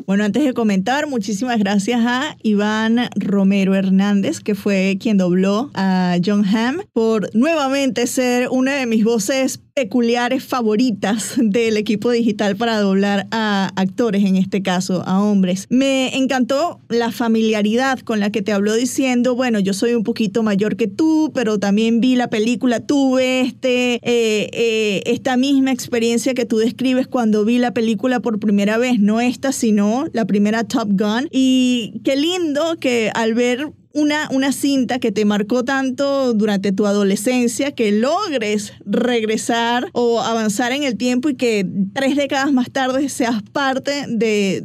Bueno, 0.05 0.23
antes 0.23 0.43
de 0.43 0.53
comentar, 0.53 1.07
muchísimas 1.07 1.57
gracias 1.57 2.01
a 2.05 2.35
Iván 2.43 3.09
Romero 3.15 3.73
Hernández, 3.75 4.39
que 4.41 4.55
fue 4.55 4.97
quien 4.99 5.17
dobló 5.17 5.71
a 5.73 6.17
John 6.23 6.45
Hamm, 6.45 6.81
por 6.93 7.33
nuevamente 7.35 8.05
ser 8.07 8.49
una 8.49 8.75
de 8.75 8.85
mis 8.85 9.03
voces 9.03 9.61
peculiares 9.73 10.43
favoritas 10.43 11.35
del 11.37 11.77
equipo 11.77 12.11
digital 12.11 12.55
para 12.55 12.79
doblar 12.79 13.27
a 13.31 13.71
actores, 13.75 14.23
en 14.23 14.35
este 14.35 14.61
caso 14.61 15.03
a 15.05 15.21
hombres. 15.21 15.67
Me 15.69 16.17
encantó 16.17 16.79
la 16.89 17.11
familiaridad 17.11 17.99
con 17.99 18.19
la 18.19 18.31
que 18.31 18.41
te 18.41 18.51
habló 18.51 18.73
diciendo, 18.73 19.35
bueno, 19.35 19.59
yo 19.59 19.73
soy 19.73 19.93
un 19.93 20.03
poquito 20.03 20.43
mayor 20.43 20.75
que 20.75 20.87
tú, 20.87 21.31
pero 21.33 21.59
también 21.59 22.01
vi 22.01 22.15
la 22.15 22.29
película, 22.29 22.79
tuve 22.79 23.41
este, 23.41 23.95
eh, 23.95 24.49
eh, 24.53 25.03
esta 25.05 25.37
misma 25.37 25.71
experiencia 25.71 26.33
que 26.33 26.45
tú 26.45 26.57
describes 26.57 27.07
cuando 27.07 27.45
vi 27.45 27.57
la 27.57 27.73
película 27.73 28.19
por 28.19 28.39
primera 28.39 28.77
vez, 28.77 28.99
no 28.99 29.21
esta, 29.21 29.51
sino 29.51 30.05
la 30.13 30.25
primera 30.25 30.63
Top 30.63 30.89
Gun. 30.89 31.27
Y 31.31 32.01
qué 32.03 32.15
lindo 32.15 32.77
que 32.79 33.11
al 33.13 33.33
ver 33.33 33.71
una, 33.93 34.29
una 34.31 34.51
cinta 34.51 34.99
que 34.99 35.11
te 35.11 35.25
marcó 35.25 35.63
tanto 35.63 36.33
durante 36.33 36.71
tu 36.71 36.85
adolescencia, 36.85 37.73
que 37.73 37.91
logres 37.91 38.73
regresar 38.85 39.89
o 39.93 40.21
avanzar 40.21 40.71
en 40.71 40.83
el 40.83 40.97
tiempo 40.97 41.29
y 41.29 41.35
que 41.35 41.65
tres 41.93 42.15
décadas 42.15 42.51
más 42.51 42.71
tarde 42.71 43.09
seas 43.09 43.41
parte 43.51 44.05
de, 44.07 44.63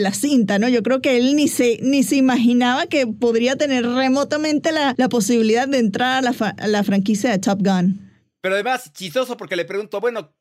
la 0.00 0.14
cinta, 0.14 0.58
¿no? 0.58 0.68
Yo 0.68 0.82
creo 0.82 1.02
que 1.02 1.18
él 1.18 1.36
ni 1.36 1.48
se, 1.48 1.78
ni 1.82 2.02
se 2.02 2.16
imaginaba 2.16 2.86
que 2.86 3.06
podría 3.06 3.56
tener 3.56 3.86
remotamente 3.86 4.72
la, 4.72 4.94
posibilidad 5.10 5.66
de 5.66 5.78
entrar 5.78 6.18
a 6.18 6.22
la, 6.22 6.54
a 6.56 6.68
la 6.68 6.84
franquicia 6.84 7.30
de 7.30 7.38
Top 7.38 7.60
Gun. 7.62 8.08
Pero 8.40 8.54
además, 8.54 8.92
chistoso 8.92 9.36
porque 9.36 9.56
le 9.56 9.64
pregunto, 9.64 10.00
bueno, 10.00 10.32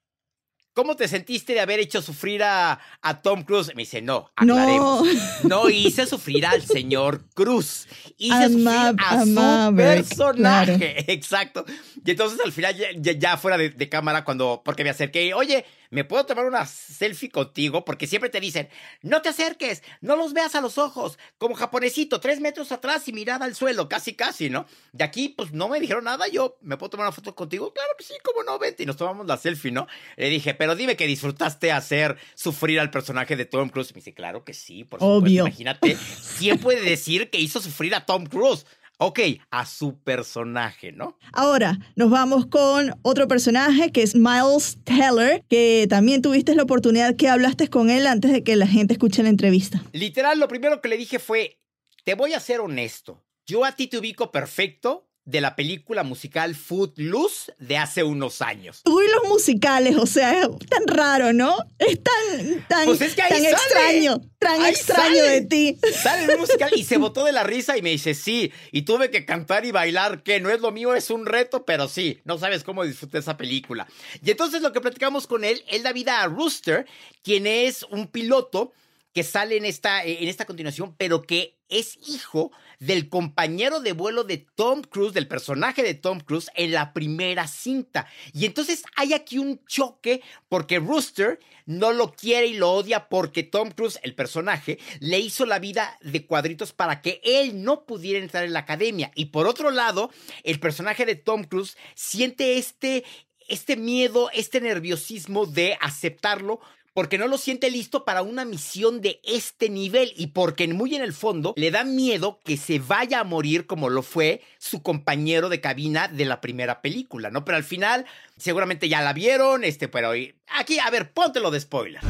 ¿Cómo 0.79 0.95
te 0.95 1.09
sentiste 1.09 1.51
de 1.51 1.59
haber 1.59 1.81
hecho 1.81 2.01
sufrir 2.01 2.41
a, 2.41 2.79
Tom 3.21 3.43
Cruise? 3.43 3.75
Me 3.75 3.81
dice, 3.81 4.01
no, 4.01 4.31
aclaremos. 4.33 5.05
No. 5.43 5.69
hice 5.69 6.05
sufrir 6.05 6.45
al 6.45 6.61
señor 6.61 7.25
Cruz. 7.33 7.85
Hice 8.17 8.47
sufrir 8.47 8.95
a, 8.97 9.25
su 9.25 9.75
personaje. 9.75 11.03
Exacto. 11.11 11.65
Y 12.05 12.11
entonces 12.11 12.39
al 12.45 12.53
final, 12.53 12.77
ya, 13.01 13.35
fuera 13.35 13.57
de, 13.57 13.71
de, 13.71 13.89
cámara, 13.89 14.23
cuando, 14.23 14.61
porque 14.63 14.85
me 14.85 14.89
acerqué, 14.89 15.33
oye, 15.33 15.65
¿me 15.89 16.03
puedo 16.03 16.25
tomar 16.25 16.45
una 16.45 16.65
selfie 16.65 17.29
contigo? 17.29 17.85
Porque 17.85 18.07
siempre 18.07 18.29
te 18.29 18.39
dicen, 18.39 18.69
no 19.01 19.21
te 19.21 19.29
acerques, 19.29 19.83
no 20.01 20.15
los 20.15 20.33
veas 20.33 20.55
a 20.55 20.61
los 20.61 20.77
ojos, 20.77 21.17
como 21.37 21.55
japonesito, 21.55 22.19
tres 22.19 22.39
metros 22.39 22.71
atrás 22.71 23.07
y 23.07 23.13
mirada 23.13 23.45
al 23.45 23.55
suelo, 23.55 23.89
casi, 23.89 24.13
casi, 24.13 24.49
¿no? 24.49 24.65
De 24.91 25.03
aquí, 25.03 25.29
pues 25.29 25.51
no 25.51 25.69
me 25.69 25.79
dijeron 25.79 26.03
nada, 26.03 26.27
yo, 26.27 26.57
¿me 26.61 26.77
puedo 26.77 26.91
tomar 26.91 27.07
una 27.07 27.11
foto 27.11 27.35
contigo? 27.35 27.73
Claro 27.73 27.91
que 27.97 28.03
sí, 28.03 28.13
como 28.23 28.43
no, 28.43 28.59
vente, 28.59 28.83
y 28.83 28.85
nos 28.85 28.97
tomamos 28.97 29.25
la 29.27 29.37
selfie, 29.37 29.71
¿no? 29.71 29.87
Le 30.15 30.29
dije, 30.29 30.53
pero 30.53 30.75
dime 30.75 30.95
que 30.95 31.07
disfrutaste 31.07 31.71
hacer 31.71 32.17
sufrir 32.35 32.79
al 32.79 32.91
personaje 32.91 33.35
de 33.35 33.45
Tom 33.45 33.69
Cruise. 33.69 33.91
Y 33.91 33.93
me 33.93 33.99
dice, 33.99 34.13
claro 34.13 34.43
que 34.43 34.53
sí, 34.53 34.83
por 34.83 34.99
supuesto. 34.99 35.25
Obvio. 35.25 35.47
Imagínate, 35.47 35.97
¿quién 36.37 36.57
puede 36.59 36.81
decir 36.81 37.29
que 37.29 37.39
hizo 37.39 37.61
sufrir 37.61 37.95
a 37.95 38.05
Tom 38.05 38.25
Cruise? 38.25 38.65
Ok, 39.01 39.19
a 39.49 39.65
su 39.65 39.97
personaje, 39.97 40.91
¿no? 40.91 41.17
Ahora 41.31 41.79
nos 41.95 42.09
vamos 42.09 42.47
con 42.47 42.93
otro 43.01 43.29
personaje 43.29 43.93
que 43.93 44.03
es 44.03 44.13
Miles 44.13 44.77
Teller, 44.83 45.41
que 45.47 45.87
también 45.89 46.21
tuviste 46.21 46.53
la 46.53 46.63
oportunidad 46.63 47.15
que 47.15 47.29
hablaste 47.29 47.69
con 47.69 47.89
él 47.89 48.07
antes 48.07 48.33
de 48.33 48.43
que 48.43 48.57
la 48.57 48.67
gente 48.67 48.95
escuche 48.95 49.23
la 49.23 49.29
entrevista. 49.29 49.81
Literal, 49.93 50.37
lo 50.37 50.49
primero 50.49 50.81
que 50.81 50.89
le 50.89 50.97
dije 50.97 51.17
fue, 51.17 51.61
te 52.03 52.15
voy 52.15 52.33
a 52.33 52.41
ser 52.41 52.59
honesto. 52.59 53.23
Yo 53.45 53.63
a 53.63 53.71
ti 53.71 53.87
te 53.87 53.97
ubico 53.97 54.33
perfecto 54.33 55.08
de 55.25 55.41
la 55.41 55.55
película 55.55 56.03
musical 56.03 56.55
Footloose 56.55 57.53
de 57.59 57.77
hace 57.77 58.03
unos 58.03 58.41
años. 58.41 58.81
Uy, 58.85 59.03
los 59.13 59.29
musicales, 59.29 59.95
o 59.97 60.07
sea, 60.07 60.41
es 60.43 60.49
tan 60.67 60.87
raro, 60.87 61.33
¿no? 61.33 61.55
Es 61.77 61.99
tan, 62.01 62.65
tan, 62.67 62.85
Pues 62.85 63.01
es 63.01 63.13
que 63.13 63.21
ahí 63.21 63.29
tan 63.29 63.41
sale. 63.41 63.51
extraño, 63.51 64.21
tan 64.39 64.65
extraño 64.65 65.15
sale. 65.17 65.29
de 65.29 65.41
ti. 65.41 65.77
Sale 65.93 66.33
un 66.33 66.39
musical 66.41 66.71
y 66.75 66.83
se 66.83 66.97
botó 66.97 67.25
de 67.25 67.31
la 67.31 67.43
risa 67.43 67.77
y 67.77 67.81
me 67.83 67.91
dice, 67.91 68.15
sí, 68.15 68.51
y 68.71 68.83
tuve 68.83 69.11
que 69.11 69.25
cantar 69.25 69.65
y 69.65 69.71
bailar, 69.71 70.23
que 70.23 70.39
no 70.39 70.49
es 70.49 70.61
lo 70.61 70.71
mío, 70.71 70.95
es 70.95 71.11
un 71.11 71.25
reto, 71.27 71.63
pero 71.63 71.87
sí, 71.87 72.19
no 72.25 72.39
sabes 72.39 72.63
cómo 72.63 72.83
disfruté 72.83 73.19
esa 73.19 73.37
película. 73.37 73.87
Y 74.23 74.31
entonces 74.31 74.61
lo 74.63 74.73
que 74.73 74.81
platicamos 74.81 75.27
con 75.27 75.43
él, 75.43 75.63
él 75.67 75.83
da 75.83 75.93
vida 75.93 76.21
a 76.21 76.27
Rooster, 76.27 76.87
quien 77.23 77.45
es 77.45 77.83
un 77.83 78.07
piloto 78.07 78.73
que 79.19 79.23
sale 79.25 79.57
en 79.57 79.65
esta, 79.65 80.01
en 80.05 80.29
esta 80.29 80.45
continuación, 80.45 80.95
pero 80.97 81.23
que 81.23 81.59
es 81.67 81.97
hijo 82.07 82.53
del 82.79 83.09
compañero 83.09 83.81
de 83.81 83.91
vuelo 83.91 84.23
de 84.23 84.37
Tom 84.37 84.81
Cruise, 84.81 85.11
del 85.11 85.27
personaje 85.27 85.83
de 85.83 85.93
Tom 85.93 86.21
Cruise 86.21 86.49
en 86.55 86.71
la 86.71 86.93
primera 86.93 87.45
cinta. 87.45 88.07
Y 88.31 88.45
entonces 88.45 88.83
hay 88.95 89.11
aquí 89.11 89.37
un 89.37 89.59
choque 89.65 90.21
porque 90.47 90.79
Rooster 90.79 91.37
no 91.65 91.91
lo 91.91 92.13
quiere 92.13 92.47
y 92.47 92.53
lo 92.53 92.71
odia 92.71 93.09
porque 93.09 93.43
Tom 93.43 93.71
Cruise, 93.71 93.99
el 94.03 94.15
personaje, 94.15 94.79
le 95.01 95.19
hizo 95.19 95.45
la 95.45 95.59
vida 95.59 95.97
de 95.99 96.25
cuadritos 96.25 96.71
para 96.71 97.01
que 97.01 97.19
él 97.25 97.61
no 97.61 97.83
pudiera 97.83 98.23
entrar 98.23 98.45
en 98.45 98.53
la 98.53 98.59
academia. 98.59 99.11
Y 99.15 99.25
por 99.25 99.47
otro 99.47 99.69
lado, 99.69 100.11
el 100.45 100.61
personaje 100.61 101.05
de 101.05 101.15
Tom 101.15 101.43
Cruise 101.43 101.75
siente 101.93 102.57
este, 102.57 103.03
este 103.49 103.75
miedo, 103.75 104.29
este 104.31 104.61
nerviosismo 104.61 105.45
de 105.45 105.77
aceptarlo 105.81 106.61
porque 106.99 107.17
no 107.17 107.29
lo 107.29 107.37
siente 107.37 107.71
listo 107.71 108.03
para 108.03 108.23
una 108.23 108.43
misión 108.43 108.99
de 108.99 109.21
este 109.23 109.69
nivel 109.69 110.11
y 110.17 110.27
porque 110.27 110.67
muy 110.67 110.95
en 110.95 111.01
el 111.01 111.13
fondo 111.13 111.53
le 111.55 111.71
da 111.71 111.85
miedo 111.85 112.41
que 112.43 112.57
se 112.57 112.79
vaya 112.79 113.21
a 113.21 113.23
morir 113.23 113.67
como 113.67 113.87
lo 113.87 114.03
fue 114.03 114.41
su 114.57 114.83
compañero 114.83 115.47
de 115.47 115.61
cabina 115.61 116.09
de 116.09 116.25
la 116.25 116.41
primera 116.41 116.81
película, 116.81 117.29
¿no? 117.29 117.45
Pero 117.45 117.55
al 117.55 117.63
final 117.63 118.05
seguramente 118.35 118.89
ya 118.89 119.01
la 119.01 119.13
vieron, 119.13 119.63
este, 119.63 119.87
pero 119.87 120.11
aquí, 120.49 120.79
a 120.79 120.89
ver, 120.89 121.13
póntelo 121.13 121.51
de 121.51 121.61
spoiler. 121.61 122.01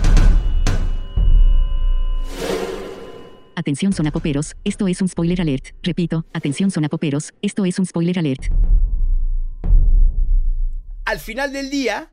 Atención 3.56 3.94
sonapoperos, 3.94 4.56
esto 4.64 4.88
es 4.88 5.04
un 5.04 5.08
spoiler 5.08 5.40
alert. 5.40 5.68
Repito, 5.84 6.26
atención 6.34 6.72
sonapoperos, 6.72 7.36
esto 7.44 7.64
es 7.66 7.78
un 7.78 7.86
spoiler 7.86 8.18
alert. 8.18 8.46
Al 11.06 11.20
final 11.20 11.54
del 11.54 11.70
día 11.70 12.12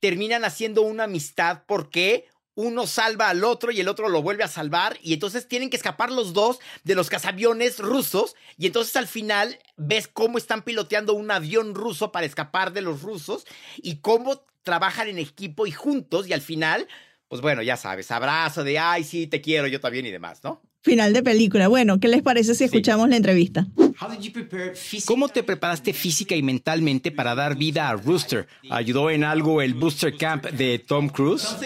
terminan 0.00 0.44
haciendo 0.44 0.82
una 0.82 1.04
amistad 1.04 1.62
porque 1.66 2.28
uno 2.56 2.86
salva 2.86 3.28
al 3.28 3.44
otro 3.44 3.70
y 3.70 3.80
el 3.80 3.88
otro 3.88 4.08
lo 4.08 4.22
vuelve 4.22 4.42
a 4.42 4.48
salvar 4.48 4.98
y 5.02 5.12
entonces 5.12 5.46
tienen 5.46 5.68
que 5.68 5.76
escapar 5.76 6.10
los 6.10 6.32
dos 6.32 6.58
de 6.84 6.94
los 6.94 7.10
cazaviones 7.10 7.78
rusos 7.78 8.34
y 8.56 8.66
entonces 8.66 8.96
al 8.96 9.06
final 9.06 9.58
ves 9.76 10.08
cómo 10.08 10.38
están 10.38 10.62
piloteando 10.62 11.12
un 11.12 11.30
avión 11.30 11.74
ruso 11.74 12.12
para 12.12 12.26
escapar 12.26 12.72
de 12.72 12.80
los 12.80 13.02
rusos 13.02 13.46
y 13.76 13.96
cómo 13.96 14.42
trabajan 14.62 15.08
en 15.08 15.18
equipo 15.18 15.66
y 15.66 15.70
juntos 15.70 16.26
y 16.26 16.32
al 16.32 16.40
final, 16.40 16.88
pues 17.28 17.42
bueno, 17.42 17.62
ya 17.62 17.76
sabes, 17.76 18.10
abrazo 18.10 18.64
de, 18.64 18.78
ay, 18.78 19.04
sí, 19.04 19.26
te 19.26 19.42
quiero, 19.42 19.66
yo 19.68 19.78
también 19.78 20.06
y 20.06 20.10
demás, 20.10 20.42
¿no? 20.42 20.62
Final 20.86 21.12
de 21.12 21.20
película. 21.20 21.66
Bueno, 21.66 21.98
¿qué 21.98 22.06
les 22.06 22.22
parece 22.22 22.54
si 22.54 22.62
escuchamos 22.62 23.08
la 23.08 23.16
entrevista? 23.16 23.66
¿Cómo 25.04 25.28
te 25.28 25.42
preparaste 25.42 25.92
física 25.92 26.36
y 26.36 26.44
mentalmente 26.44 27.10
para 27.10 27.34
dar 27.34 27.56
vida 27.56 27.88
a 27.88 27.96
Rooster? 27.96 28.46
¿Ayudó 28.70 29.10
en 29.10 29.24
algo 29.24 29.60
el 29.62 29.74
Booster 29.74 30.16
Camp 30.16 30.46
de 30.46 30.78
Tom 30.78 31.08
Cruise? 31.08 31.56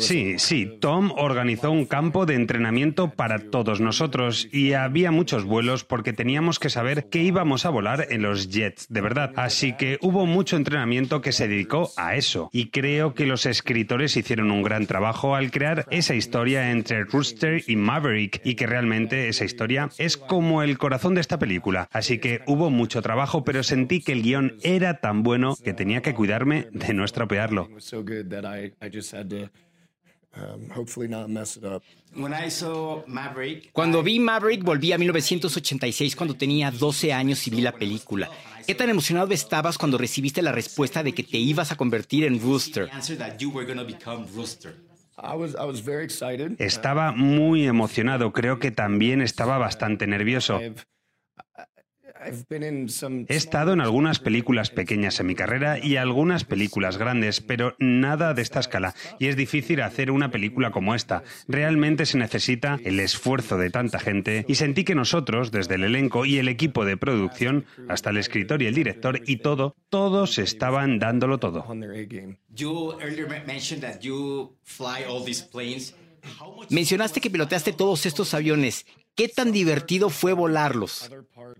Sí, 0.00 0.40
sí, 0.40 0.78
Tom 0.80 1.12
organizó 1.16 1.70
un 1.70 1.86
campo 1.86 2.26
de 2.26 2.34
entrenamiento 2.34 3.10
para 3.10 3.38
todos 3.38 3.80
nosotros 3.80 4.48
y 4.50 4.72
había 4.72 5.12
muchos 5.12 5.44
vuelos 5.44 5.84
porque 5.84 6.12
teníamos 6.12 6.58
que 6.58 6.68
saber 6.68 7.08
que 7.08 7.22
íbamos 7.22 7.64
a 7.64 7.70
volar 7.70 8.08
en 8.10 8.22
los 8.22 8.48
jets, 8.48 8.88
de 8.88 9.00
verdad. 9.00 9.32
Así 9.36 9.74
que 9.74 9.98
hubo 10.02 10.26
mucho 10.26 10.56
entrenamiento 10.56 11.20
que 11.20 11.30
se 11.30 11.46
dedicó 11.46 11.90
a 11.96 12.16
eso 12.16 12.50
y 12.52 12.70
creo 12.70 13.14
que 13.14 13.26
los 13.26 13.46
escritores 13.46 14.16
hicieron 14.16 14.50
un 14.50 14.64
gran 14.64 14.86
trabajo 14.86 15.36
al 15.36 15.52
crear 15.52 15.86
esa 15.90 16.16
historia 16.16 16.72
entre 16.72 17.04
Rooster 17.04 17.62
y 17.68 17.76
Maverick 17.76 18.40
y 18.44 18.56
que 18.56 18.66
realmente 18.66 19.28
esa 19.28 19.44
historia 19.44 19.90
es 19.96 20.16
como 20.16 20.64
el 20.64 20.76
corazón 20.76 21.14
de 21.14 21.20
esta 21.20 21.38
película. 21.38 21.88
Así 21.92 22.18
que 22.18 22.40
hubo 22.46 22.68
mucho 22.68 23.00
trabajo, 23.00 23.44
pero 23.44 23.62
sentí 23.62 24.00
que 24.00 24.10
el 24.10 24.22
guion 24.22 24.56
era 24.62 24.98
tan 24.98 25.22
bueno 25.22 25.54
que 25.62 25.72
tenía 25.72 26.02
que 26.02 26.14
cuidarme 26.14 26.47
de 26.48 26.94
no 26.94 27.04
estropearlo. 27.04 27.68
Cuando 33.72 34.02
vi 34.02 34.20
Maverick 34.20 34.62
volví 34.62 34.92
a 34.92 34.98
1986 34.98 36.16
cuando 36.16 36.34
tenía 36.34 36.70
12 36.70 37.12
años 37.12 37.46
y 37.46 37.50
vi 37.50 37.60
la 37.60 37.72
película. 37.72 38.30
¿Qué 38.66 38.74
tan 38.74 38.90
emocionado 38.90 39.32
estabas 39.32 39.78
cuando 39.78 39.98
recibiste 39.98 40.42
la 40.42 40.52
respuesta 40.52 41.02
de 41.02 41.12
que 41.12 41.22
te 41.22 41.38
ibas 41.38 41.72
a 41.72 41.76
convertir 41.76 42.24
en 42.24 42.40
Rooster? 42.40 42.90
Estaba 46.58 47.12
muy 47.12 47.66
emocionado, 47.66 48.32
creo 48.32 48.58
que 48.58 48.70
también 48.70 49.20
estaba 49.22 49.58
bastante 49.58 50.06
nervioso. 50.06 50.60
He 52.20 53.36
estado 53.36 53.72
en 53.72 53.80
algunas 53.80 54.18
películas 54.18 54.70
pequeñas 54.70 55.20
en 55.20 55.26
mi 55.26 55.34
carrera 55.34 55.78
y 55.78 55.96
algunas 55.96 56.44
películas 56.44 56.98
grandes, 56.98 57.40
pero 57.40 57.76
nada 57.78 58.34
de 58.34 58.42
esta 58.42 58.60
escala. 58.60 58.94
Y 59.18 59.26
es 59.26 59.36
difícil 59.36 59.80
hacer 59.82 60.10
una 60.10 60.30
película 60.30 60.70
como 60.70 60.94
esta. 60.94 61.22
Realmente 61.46 62.06
se 62.06 62.18
necesita 62.18 62.78
el 62.84 63.00
esfuerzo 63.00 63.56
de 63.58 63.70
tanta 63.70 63.98
gente 63.98 64.44
y 64.48 64.56
sentí 64.56 64.84
que 64.84 64.94
nosotros, 64.94 65.50
desde 65.50 65.76
el 65.76 65.84
elenco 65.84 66.24
y 66.24 66.38
el 66.38 66.48
equipo 66.48 66.84
de 66.84 66.96
producción, 66.96 67.66
hasta 67.88 68.10
el 68.10 68.16
escritor 68.16 68.62
y 68.62 68.66
el 68.66 68.74
director 68.74 69.20
y 69.26 69.36
todo, 69.36 69.76
todos 69.88 70.38
estaban 70.38 70.98
dándolo 70.98 71.38
todo. 71.38 71.64
Mencionaste 76.70 77.20
que 77.20 77.30
piloteaste 77.30 77.72
todos 77.72 78.06
estos 78.06 78.34
aviones. 78.34 78.86
¿Qué 79.14 79.28
tan 79.28 79.50
divertido 79.50 80.10
fue 80.10 80.32
volarlos? 80.32 81.10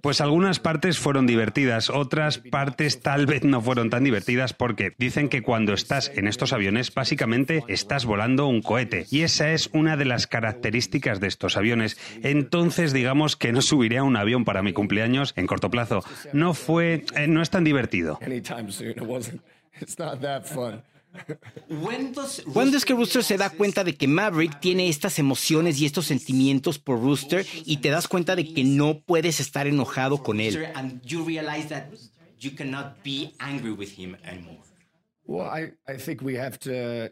Pues 0.00 0.20
algunas 0.20 0.60
partes 0.60 0.98
fueron 0.98 1.26
divertidas, 1.26 1.90
otras 1.90 2.38
partes 2.38 3.00
tal 3.00 3.26
vez 3.26 3.44
no 3.44 3.60
fueron 3.60 3.90
tan 3.90 4.04
divertidas 4.04 4.52
porque 4.52 4.92
dicen 4.98 5.28
que 5.28 5.42
cuando 5.42 5.72
estás 5.72 6.10
en 6.14 6.28
estos 6.28 6.52
aviones 6.52 6.92
básicamente 6.92 7.64
estás 7.68 8.04
volando 8.04 8.46
un 8.46 8.62
cohete 8.62 9.06
y 9.10 9.22
esa 9.22 9.52
es 9.52 9.70
una 9.72 9.96
de 9.96 10.04
las 10.04 10.26
características 10.26 11.20
de 11.20 11.28
estos 11.28 11.56
aviones. 11.56 11.96
Entonces 12.22 12.92
digamos 12.92 13.36
que 13.36 13.52
no 13.52 13.62
subiré 13.62 13.98
a 13.98 14.04
un 14.04 14.16
avión 14.16 14.44
para 14.44 14.62
mi 14.62 14.72
cumpleaños 14.72 15.32
en 15.36 15.46
corto 15.46 15.70
plazo. 15.70 16.04
No 16.32 16.54
fue, 16.54 17.04
eh, 17.16 17.26
no 17.26 17.42
es 17.42 17.50
tan 17.50 17.64
divertido. 17.64 18.18
¿Cuándo 22.52 22.76
es 22.76 22.84
que 22.84 22.94
Rooster 22.94 23.24
se 23.24 23.36
da 23.36 23.50
cuenta 23.50 23.84
de 23.84 23.94
que 23.94 24.06
Maverick 24.06 24.60
tiene 24.60 24.88
estas 24.88 25.18
emociones 25.18 25.80
y 25.80 25.86
estos 25.86 26.06
sentimientos 26.06 26.78
por 26.78 27.00
Rooster 27.00 27.46
y 27.64 27.78
te 27.78 27.90
das 27.90 28.08
cuenta 28.08 28.36
de 28.36 28.52
que 28.52 28.64
no 28.64 29.00
puedes 29.00 29.40
estar 29.40 29.66
enojado 29.66 30.22
con 30.22 30.40
él? 30.40 30.66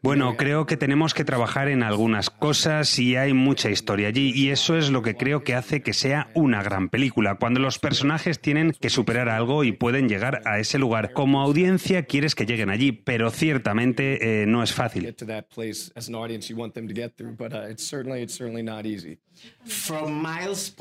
Bueno, 0.02 0.38
creo 0.38 0.64
que 0.64 0.78
tenemos 0.78 1.12
que 1.12 1.22
trabajar 1.22 1.68
en 1.68 1.82
algunas 1.82 2.30
cosas 2.30 2.98
y 2.98 3.14
hay 3.14 3.34
mucha 3.34 3.68
historia 3.68 4.08
allí 4.08 4.32
y 4.34 4.48
eso 4.48 4.78
es 4.78 4.88
lo 4.88 5.02
que 5.02 5.16
creo 5.16 5.44
que 5.44 5.54
hace 5.54 5.82
que 5.82 5.92
sea 5.92 6.30
una 6.34 6.62
gran 6.62 6.88
película, 6.88 7.34
cuando 7.34 7.60
los 7.60 7.78
personajes 7.78 8.40
tienen 8.40 8.72
que 8.72 8.88
superar 8.88 9.28
algo 9.28 9.64
y 9.64 9.72
pueden 9.72 10.08
llegar 10.08 10.40
a 10.46 10.58
ese 10.58 10.78
lugar. 10.78 11.12
Como 11.12 11.42
audiencia 11.42 12.04
quieres 12.04 12.34
que 12.34 12.46
lleguen 12.46 12.70
allí, 12.70 12.90
pero 12.90 13.30
ciertamente 13.30 14.42
eh, 14.42 14.46
no 14.46 14.62
es 14.62 14.72
fácil. 14.72 15.14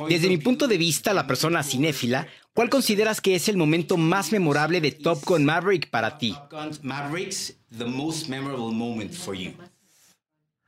Desde 0.08 0.30
mi 0.30 0.38
punto 0.38 0.70
de 0.70 0.78
vista, 0.78 1.14
la 1.14 1.28
persona 1.28 1.64
cinéfila, 1.64 2.28
¿cuál 2.56 2.72
consideras 2.72 3.22
que 3.22 3.36
es 3.36 3.48
el 3.48 3.58
momento 3.58 3.98
más 3.98 4.32
memorable 4.32 4.82
de 4.82 4.92
Top 4.92 5.24
Gun 5.24 5.46
Maverick 5.46 5.92
para 5.92 6.18
ti? 6.18 6.36
Mavericks, 6.82 7.54
the 7.78 7.86
most 7.86 8.28
memorable 8.28 8.72
moment 8.72 9.14
for 9.14 9.36
you. 9.36 9.54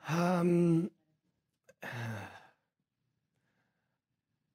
Um, 0.08 0.92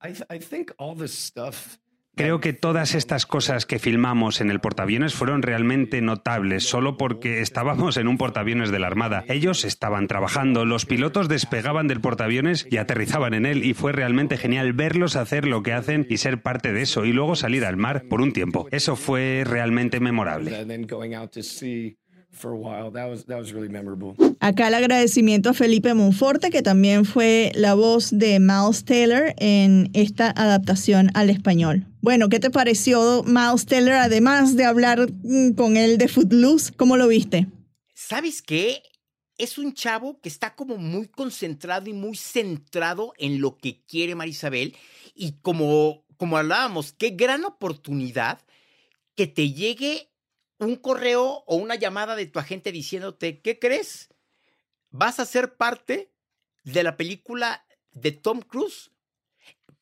I, 0.00 0.12
th 0.12 0.22
I 0.30 0.38
think 0.38 0.72
all 0.78 0.94
this 0.94 1.12
stuff 1.12 1.78
Creo 2.14 2.40
que 2.40 2.52
todas 2.52 2.94
estas 2.94 3.24
cosas 3.24 3.64
que 3.64 3.78
filmamos 3.78 4.42
en 4.42 4.50
el 4.50 4.60
portaaviones 4.60 5.14
fueron 5.14 5.40
realmente 5.40 6.02
notables, 6.02 6.64
solo 6.64 6.98
porque 6.98 7.40
estábamos 7.40 7.96
en 7.96 8.06
un 8.06 8.18
portaaviones 8.18 8.70
de 8.70 8.78
la 8.78 8.88
Armada. 8.88 9.24
Ellos 9.28 9.64
estaban 9.64 10.08
trabajando, 10.08 10.66
los 10.66 10.84
pilotos 10.84 11.28
despegaban 11.28 11.88
del 11.88 12.02
portaaviones 12.02 12.66
y 12.70 12.76
aterrizaban 12.76 13.32
en 13.32 13.46
él, 13.46 13.64
y 13.64 13.72
fue 13.72 13.92
realmente 13.92 14.36
genial 14.36 14.74
verlos 14.74 15.16
hacer 15.16 15.46
lo 15.46 15.62
que 15.62 15.72
hacen 15.72 16.06
y 16.10 16.18
ser 16.18 16.42
parte 16.42 16.74
de 16.74 16.82
eso, 16.82 17.06
y 17.06 17.12
luego 17.14 17.34
salir 17.34 17.64
al 17.64 17.78
mar 17.78 18.04
por 18.10 18.20
un 18.20 18.34
tiempo. 18.34 18.68
Eso 18.72 18.94
fue 18.94 19.44
realmente 19.46 19.98
memorable. 19.98 20.66
for 22.34 22.52
a 22.52 22.56
while. 22.56 22.90
That 22.90 23.10
was 23.10 23.26
that 23.26 23.38
was 23.38 23.52
really 23.52 23.68
memorable. 23.68 24.14
Acá 24.40 24.68
el 24.68 24.74
agradecimiento 24.74 25.50
a 25.50 25.54
Felipe 25.54 25.92
Monforte, 25.92 26.50
que 26.50 26.62
también 26.62 27.04
fue 27.04 27.52
la 27.54 27.74
voz 27.74 28.10
de 28.10 28.40
Miles 28.40 28.84
Taylor 28.84 29.34
en 29.36 29.90
esta 29.92 30.30
adaptación 30.30 31.10
al 31.12 31.28
español. 31.28 31.91
Bueno, 32.02 32.28
¿qué 32.28 32.40
te 32.40 32.50
pareció 32.50 33.22
Miles 33.22 33.64
Taylor, 33.64 33.94
además 33.94 34.56
de 34.56 34.64
hablar 34.64 35.08
mm, 35.22 35.52
con 35.52 35.76
él 35.76 35.98
de 35.98 36.08
Footloose? 36.08 36.72
¿Cómo 36.72 36.96
lo 36.96 37.06
viste? 37.06 37.46
¿Sabes 37.94 38.42
qué? 38.42 38.82
Es 39.38 39.56
un 39.56 39.72
chavo 39.72 40.20
que 40.20 40.28
está 40.28 40.56
como 40.56 40.78
muy 40.78 41.06
concentrado 41.06 41.88
y 41.88 41.92
muy 41.92 42.16
centrado 42.16 43.12
en 43.18 43.40
lo 43.40 43.56
que 43.56 43.84
quiere 43.84 44.16
Marisabel. 44.16 44.74
Y 45.14 45.34
como, 45.42 46.04
como 46.16 46.38
hablábamos, 46.38 46.92
qué 46.92 47.10
gran 47.10 47.44
oportunidad 47.44 48.40
que 49.14 49.28
te 49.28 49.52
llegue 49.52 50.10
un 50.58 50.74
correo 50.74 51.44
o 51.46 51.54
una 51.54 51.76
llamada 51.76 52.16
de 52.16 52.26
tu 52.26 52.40
agente 52.40 52.72
diciéndote, 52.72 53.40
¿qué 53.40 53.60
crees? 53.60 54.08
Vas 54.90 55.20
a 55.20 55.24
ser 55.24 55.56
parte 55.56 56.10
de 56.64 56.82
la 56.82 56.96
película 56.96 57.64
de 57.92 58.10
Tom 58.10 58.40
Cruise. 58.40 58.90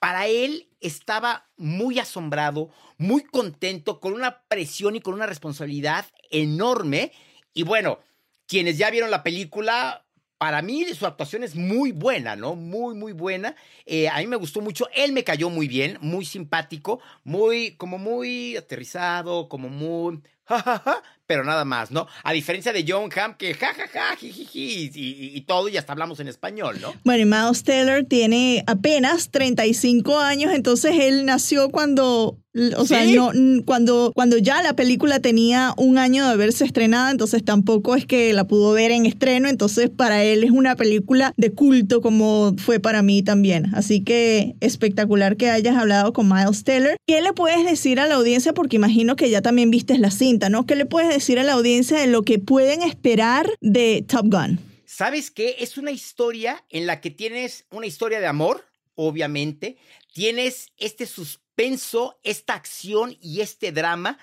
Para 0.00 0.26
él 0.26 0.68
estaba 0.80 1.48
muy 1.58 1.98
asombrado, 1.98 2.70
muy 2.96 3.22
contento, 3.22 4.00
con 4.00 4.14
una 4.14 4.42
presión 4.48 4.96
y 4.96 5.00
con 5.00 5.14
una 5.14 5.26
responsabilidad 5.26 6.06
enorme. 6.30 7.12
Y 7.52 7.64
bueno, 7.64 8.00
quienes 8.46 8.78
ya 8.78 8.90
vieron 8.90 9.10
la 9.10 9.22
película, 9.22 10.06
para 10.38 10.62
mí 10.62 10.86
su 10.94 11.06
actuación 11.06 11.44
es 11.44 11.54
muy 11.54 11.92
buena, 11.92 12.34
¿no? 12.34 12.56
Muy, 12.56 12.94
muy 12.94 13.12
buena. 13.12 13.54
Eh, 13.84 14.08
a 14.08 14.18
mí 14.20 14.26
me 14.26 14.36
gustó 14.36 14.62
mucho. 14.62 14.88
Él 14.94 15.12
me 15.12 15.22
cayó 15.22 15.50
muy 15.50 15.68
bien, 15.68 15.98
muy 16.00 16.24
simpático, 16.24 17.00
muy, 17.22 17.76
como 17.76 17.98
muy 17.98 18.56
aterrizado, 18.56 19.50
como 19.50 19.68
muy 19.68 20.22
pero 21.30 21.44
nada 21.44 21.64
más, 21.64 21.92
¿no? 21.92 22.08
A 22.24 22.32
diferencia 22.32 22.72
de 22.72 22.84
John 22.84 23.08
Hamm, 23.14 23.34
que 23.34 23.54
jajaja, 23.54 24.16
jijiji, 24.16 24.90
y, 24.92 25.36
y, 25.36 25.40
todo, 25.42 25.68
y 25.68 25.76
hasta 25.76 25.92
hablamos 25.92 26.18
en 26.18 26.26
español, 26.26 26.78
¿no? 26.80 26.92
Bueno, 27.04 27.22
y 27.22 27.24
Miles 27.24 27.62
Taylor 27.62 28.04
tiene 28.04 28.64
apenas 28.66 29.30
35 29.30 30.18
años, 30.18 30.52
entonces 30.52 30.96
él 30.98 31.24
nació 31.24 31.70
cuando 31.70 32.36
o 32.76 32.84
sea, 32.84 33.04
no, 33.04 33.30
cuando, 33.64 34.10
cuando 34.12 34.36
ya 34.36 34.60
la 34.60 34.74
película 34.74 35.20
tenía 35.20 35.72
un 35.76 35.98
año 35.98 36.24
de 36.26 36.32
haberse 36.32 36.64
estrenado, 36.64 37.08
entonces 37.08 37.44
tampoco 37.44 37.94
es 37.94 38.06
que 38.06 38.32
la 38.32 38.44
pudo 38.44 38.72
ver 38.72 38.90
en 38.90 39.06
estreno, 39.06 39.48
entonces 39.48 39.88
para 39.88 40.24
él 40.24 40.42
es 40.42 40.50
una 40.50 40.74
película 40.74 41.32
de 41.36 41.52
culto 41.52 42.00
como 42.00 42.54
fue 42.58 42.80
para 42.80 43.02
mí 43.02 43.22
también. 43.22 43.72
Así 43.72 44.02
que 44.02 44.56
espectacular 44.60 45.36
que 45.36 45.48
hayas 45.48 45.76
hablado 45.76 46.12
con 46.12 46.28
Miles 46.28 46.64
Taylor. 46.64 46.96
¿Qué 47.06 47.20
le 47.20 47.32
puedes 47.32 47.64
decir 47.64 48.00
a 48.00 48.08
la 48.08 48.16
audiencia? 48.16 48.52
Porque 48.52 48.76
imagino 48.76 49.14
que 49.14 49.30
ya 49.30 49.42
también 49.42 49.70
viste 49.70 49.96
la 49.98 50.10
cinta, 50.10 50.48
¿no? 50.48 50.66
¿Qué 50.66 50.74
le 50.74 50.86
puedes 50.86 51.14
decir 51.20 51.38
a 51.38 51.44
la 51.44 51.52
audiencia 51.52 51.98
de 51.98 52.06
lo 52.06 52.22
que 52.22 52.38
pueden 52.38 52.82
esperar 52.82 53.48
de 53.60 54.04
Top 54.08 54.26
Gun? 54.26 54.58
¿Sabes 54.84 55.30
qué? 55.30 55.56
Es 55.60 55.78
una 55.78 55.90
historia 55.90 56.64
en 56.68 56.86
la 56.86 57.00
que 57.00 57.10
tienes 57.10 57.66
una 57.70 57.86
historia 57.86 58.20
de 58.20 58.26
amor, 58.26 58.66
obviamente. 58.94 59.76
Tienes 60.12 60.72
este 60.76 61.06
suspenso 61.06 62.18
esta 62.22 62.54
acción 62.54 63.18
y 63.20 63.42
este 63.42 63.70
drama 63.70 64.18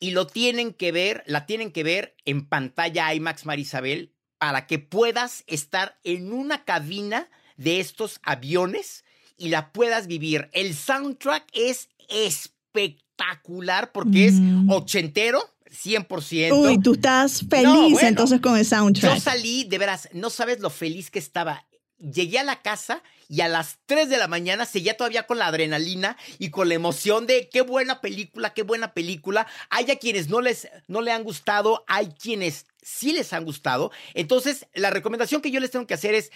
y 0.00 0.10
lo 0.10 0.26
tienen 0.26 0.72
que 0.72 0.90
ver, 0.90 1.22
la 1.26 1.46
tienen 1.46 1.70
que 1.70 1.84
ver 1.84 2.16
en 2.24 2.44
pantalla 2.46 3.14
IMAX 3.14 3.46
Marisabel 3.46 4.12
para 4.38 4.66
que 4.66 4.80
puedas 4.80 5.44
estar 5.46 5.98
en 6.02 6.32
una 6.32 6.64
cabina 6.64 7.30
de 7.56 7.78
estos 7.78 8.18
aviones 8.22 9.04
y 9.36 9.48
la 9.48 9.72
puedas 9.72 10.08
vivir. 10.08 10.50
El 10.52 10.74
soundtrack 10.74 11.44
es 11.52 11.88
espectacular 12.08 13.92
porque 13.92 14.26
es 14.26 14.34
mm. 14.34 14.68
ochentero, 14.68 15.55
100%. 15.70 16.52
Uy, 16.52 16.78
tú 16.80 16.94
estás 16.94 17.44
feliz 17.48 18.02
entonces 18.02 18.40
con 18.40 18.56
el 18.56 18.64
soundtrack. 18.64 19.14
Yo 19.14 19.20
salí, 19.20 19.64
de 19.64 19.78
veras, 19.78 20.08
no 20.12 20.30
sabes 20.30 20.60
lo 20.60 20.70
feliz 20.70 21.10
que 21.10 21.18
estaba 21.18 21.66
llegué 21.98 22.38
a 22.38 22.44
la 22.44 22.62
casa 22.62 23.02
y 23.28 23.40
a 23.40 23.48
las 23.48 23.78
3 23.86 24.08
de 24.08 24.18
la 24.18 24.28
mañana 24.28 24.66
seguía 24.66 24.96
todavía 24.96 25.26
con 25.26 25.38
la 25.38 25.46
adrenalina 25.46 26.16
y 26.38 26.50
con 26.50 26.68
la 26.68 26.74
emoción 26.74 27.26
de 27.26 27.48
qué 27.48 27.62
buena 27.62 28.00
película, 28.00 28.54
qué 28.54 28.62
buena 28.62 28.92
película. 28.92 29.46
Hay 29.70 29.90
a 29.90 29.96
quienes 29.96 30.28
no 30.28 30.40
les 30.40 30.68
no 30.86 31.00
le 31.00 31.12
han 31.12 31.24
gustado, 31.24 31.84
hay 31.86 32.08
quienes 32.08 32.66
sí 32.82 33.12
les 33.12 33.32
han 33.32 33.44
gustado. 33.44 33.90
Entonces, 34.14 34.66
la 34.74 34.90
recomendación 34.90 35.40
que 35.40 35.50
yo 35.50 35.60
les 35.60 35.70
tengo 35.70 35.86
que 35.86 35.94
hacer 35.94 36.14
es 36.14 36.30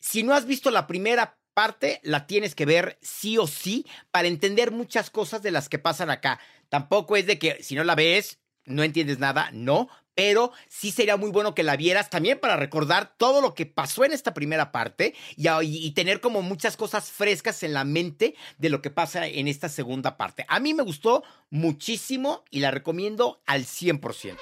si 0.00 0.22
no 0.22 0.34
has 0.34 0.46
visto 0.46 0.70
la 0.70 0.86
primera 0.86 1.38
parte, 1.54 2.00
la 2.02 2.26
tienes 2.26 2.54
que 2.54 2.66
ver 2.66 2.98
sí 3.00 3.38
o 3.38 3.46
sí 3.46 3.86
para 4.10 4.26
entender 4.26 4.72
muchas 4.72 5.10
cosas 5.10 5.42
de 5.42 5.52
las 5.52 5.68
que 5.68 5.78
pasan 5.78 6.10
acá. 6.10 6.40
Tampoco 6.68 7.16
es 7.16 7.26
de 7.26 7.38
que 7.38 7.62
si 7.62 7.76
no 7.76 7.84
la 7.84 7.94
ves, 7.94 8.38
no 8.66 8.82
entiendes 8.82 9.18
nada, 9.18 9.50
no, 9.52 9.88
pero 10.14 10.52
sí 10.68 10.90
sería 10.90 11.16
muy 11.16 11.30
bueno 11.30 11.54
que 11.54 11.62
la 11.62 11.76
vieras 11.76 12.10
también 12.10 12.38
para 12.38 12.56
recordar 12.56 13.12
todo 13.16 13.40
lo 13.40 13.54
que 13.54 13.66
pasó 13.66 14.04
en 14.04 14.12
esta 14.12 14.34
primera 14.34 14.72
parte 14.72 15.14
y, 15.36 15.90
tener 15.92 16.20
como 16.20 16.42
muchas 16.42 16.76
cosas 16.76 17.10
frescas 17.10 17.62
en 17.62 17.72
la 17.72 17.84
mente 17.84 18.34
de 18.58 18.70
lo 18.70 18.82
que 18.82 18.90
pasa 18.90 19.26
en 19.26 19.48
esta 19.48 19.68
segunda 19.68 20.16
parte. 20.16 20.44
A 20.48 20.60
mí 20.60 20.74
me 20.74 20.82
gustó 20.82 21.22
muchísimo 21.50 22.44
y 22.50 22.60
la 22.60 22.70
recomiendo 22.70 23.40
al 23.46 23.64
100%. 23.64 24.36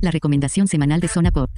La 0.00 0.10
recomendación 0.10 0.68
semanal 0.68 1.00
de 1.00 1.08
Zona 1.08 1.30
Pop. 1.30 1.50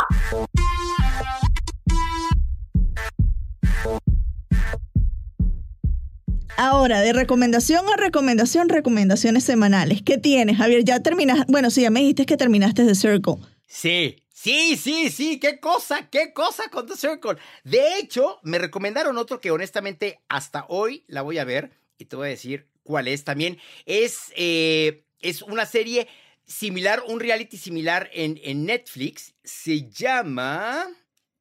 Ahora, 6.59 7.03
de 7.03 7.13
recomendación 7.13 7.87
a 7.87 7.97
recomendación, 7.97 8.71
recomendaciones 8.71 9.45
semanales. 9.45 10.01
¿Qué 10.03 10.17
tienes, 10.17 10.57
Javier? 10.57 10.85
Ya 10.85 11.01
terminaste. 11.01 11.45
Bueno, 11.49 11.71
sí, 11.71 11.83
ya 11.83 11.91
me 11.91 12.01
dijiste 12.01 12.25
que 12.25 12.39
terminaste 12.39 12.87
The 12.87 12.95
Circle. 12.95 13.35
Sí, 13.67 14.23
sí, 14.33 14.79
sí, 14.79 15.11
sí. 15.11 15.39
Qué 15.39 15.61
cosa, 15.61 16.09
qué 16.11 16.33
cosa 16.33 16.71
con 16.71 16.87
The 16.87 16.97
Circle. 16.97 17.37
De 17.65 17.99
hecho, 17.99 18.41
me 18.43 18.59
recomendaron 18.59 19.19
otro 19.19 19.39
que 19.39 19.51
honestamente 19.51 20.21
hasta 20.29 20.65
hoy 20.69 21.05
la 21.09 21.21
voy 21.21 21.37
a 21.37 21.45
ver 21.45 21.73
y 21.99 22.07
te 22.07 22.17
voy 22.17 22.29
a 22.29 22.31
decir 22.31 22.67
cuál 22.83 23.09
es 23.09 23.25
también. 23.25 23.59
Es, 23.85 24.33
eh, 24.35 25.05
es 25.21 25.43
una 25.43 25.67
serie 25.67 26.09
similar, 26.47 27.03
un 27.07 27.21
reality 27.21 27.59
similar 27.59 28.09
en, 28.15 28.41
en 28.43 28.65
Netflix. 28.65 29.35
Se 29.45 29.91
llama 29.91 30.87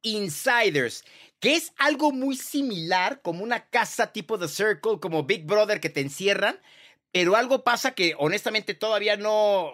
Insiders 0.02 1.04
que 1.40 1.54
es 1.56 1.72
algo 1.76 2.12
muy 2.12 2.36
similar, 2.36 3.20
como 3.22 3.42
una 3.44 3.68
casa 3.68 4.12
tipo 4.12 4.38
The 4.38 4.48
Circle, 4.48 5.00
como 5.00 5.24
Big 5.24 5.44
Brother 5.44 5.80
que 5.80 5.90
te 5.90 6.00
encierran, 6.00 6.60
pero 7.12 7.36
algo 7.36 7.64
pasa 7.64 7.94
que 7.94 8.14
honestamente 8.18 8.74
todavía 8.74 9.16
no, 9.16 9.72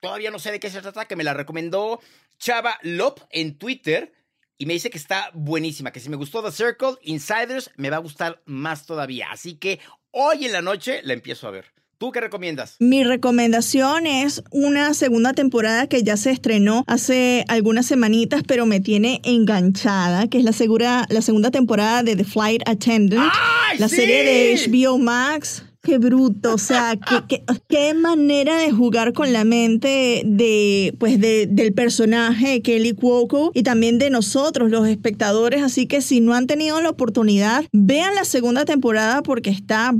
todavía 0.00 0.30
no 0.30 0.38
sé 0.38 0.52
de 0.52 0.60
qué 0.60 0.70
se 0.70 0.82
trata, 0.82 1.06
que 1.06 1.16
me 1.16 1.24
la 1.24 1.34
recomendó 1.34 2.00
Chava 2.38 2.78
Lop 2.82 3.20
en 3.30 3.58
Twitter 3.58 4.12
y 4.58 4.66
me 4.66 4.72
dice 4.72 4.90
que 4.90 4.98
está 4.98 5.30
buenísima, 5.34 5.92
que 5.92 6.00
si 6.00 6.10
me 6.10 6.16
gustó 6.16 6.42
The 6.42 6.50
Circle, 6.50 6.96
Insiders, 7.02 7.70
me 7.76 7.90
va 7.90 7.96
a 7.96 8.00
gustar 8.00 8.42
más 8.44 8.86
todavía. 8.86 9.28
Así 9.30 9.54
que 9.54 9.80
hoy 10.10 10.46
en 10.46 10.52
la 10.52 10.62
noche 10.62 11.00
la 11.04 11.12
empiezo 11.12 11.46
a 11.46 11.52
ver. 11.52 11.72
¿Tú 11.98 12.12
qué 12.12 12.20
recomiendas? 12.20 12.76
Mi 12.78 13.02
recomendación 13.02 14.06
es 14.06 14.44
una 14.52 14.94
segunda 14.94 15.32
temporada 15.32 15.88
que 15.88 16.04
ya 16.04 16.16
se 16.16 16.30
estrenó 16.30 16.84
hace 16.86 17.44
algunas 17.48 17.86
semanitas, 17.86 18.44
pero 18.46 18.66
me 18.66 18.78
tiene 18.78 19.20
enganchada, 19.24 20.28
que 20.28 20.38
es 20.38 20.44
la, 20.44 20.52
segura, 20.52 21.06
la 21.08 21.22
segunda 21.22 21.50
temporada 21.50 22.04
de 22.04 22.14
The 22.14 22.22
Flight 22.22 22.62
Attendant, 22.68 23.32
la 23.78 23.88
serie 23.88 24.22
de 24.22 24.54
HBO 24.54 24.98
Max 24.98 25.64
qué 25.88 25.96
bruto, 25.96 26.52
o 26.52 26.58
sea, 26.58 26.98
qué, 27.28 27.42
qué, 27.66 27.94
manera 27.94 28.58
de 28.58 28.70
jugar 28.70 29.14
con 29.14 29.32
la 29.32 29.44
mente 29.44 30.20
de, 30.26 30.94
pues 30.98 31.18
de, 31.18 31.46
del 31.46 31.72
personaje 31.72 32.60
Kelly 32.60 32.92
Cuoco 32.92 33.52
y 33.54 33.62
también 33.62 33.98
de 33.98 34.10
nosotros, 34.10 34.70
los 34.70 34.86
espectadores. 34.86 35.62
Así 35.62 35.86
que 35.86 36.02
si 36.02 36.20
no 36.20 36.34
han 36.34 36.46
tenido 36.46 36.82
la 36.82 36.90
oportunidad, 36.90 37.64
vean 37.72 38.14
la 38.14 38.26
segunda 38.26 38.66
temporada 38.66 39.22
porque 39.22 39.48
está 39.48 39.94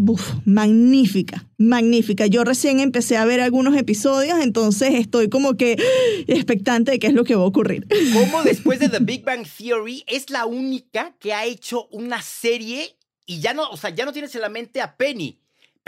magnífica, 0.44 1.46
magnífica. 1.56 2.26
Yo 2.26 2.44
recién 2.44 2.80
empecé 2.80 3.16
a 3.16 3.24
ver 3.24 3.40
algunos 3.40 3.74
episodios, 3.74 4.40
entonces 4.40 4.92
estoy 4.92 5.30
como 5.30 5.56
que 5.56 5.82
expectante 6.26 6.90
de 6.90 6.98
qué 6.98 7.06
es 7.06 7.14
lo 7.14 7.24
que 7.24 7.34
va 7.34 7.44
a 7.44 7.46
ocurrir. 7.46 7.86
Como 8.12 8.42
después 8.44 8.78
de 8.78 8.90
The 8.90 8.98
Big 9.00 9.24
Bang 9.24 9.46
Theory 9.46 10.04
es 10.06 10.28
la 10.28 10.44
única 10.44 11.16
que 11.18 11.32
ha 11.32 11.46
hecho 11.46 11.88
una 11.92 12.20
serie 12.20 12.98
y 13.24 13.40
ya 13.40 13.54
no, 13.54 13.70
o 13.70 13.78
sea, 13.78 13.88
ya 13.88 14.04
no 14.04 14.12
tienes 14.12 14.34
en 14.34 14.42
la 14.42 14.50
mente 14.50 14.82
a 14.82 14.98
Penny 14.98 15.37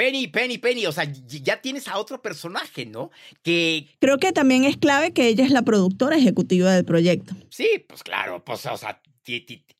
Penny, 0.00 0.28
Penny, 0.28 0.56
Penny, 0.56 0.86
o 0.86 0.92
sea, 0.92 1.04
ya 1.04 1.60
tienes 1.60 1.86
a 1.86 1.98
otro 1.98 2.22
personaje, 2.22 2.86
¿no? 2.86 3.10
Que... 3.42 3.86
Creo 3.98 4.16
que 4.16 4.32
también 4.32 4.64
es 4.64 4.78
clave 4.78 5.12
que 5.12 5.26
ella 5.26 5.44
es 5.44 5.50
la 5.50 5.60
productora 5.60 6.16
ejecutiva 6.16 6.72
del 6.72 6.86
proyecto. 6.86 7.34
Sí, 7.50 7.84
pues 7.86 8.02
claro, 8.02 8.42
pues, 8.42 8.64
o 8.64 8.78
sea, 8.78 9.02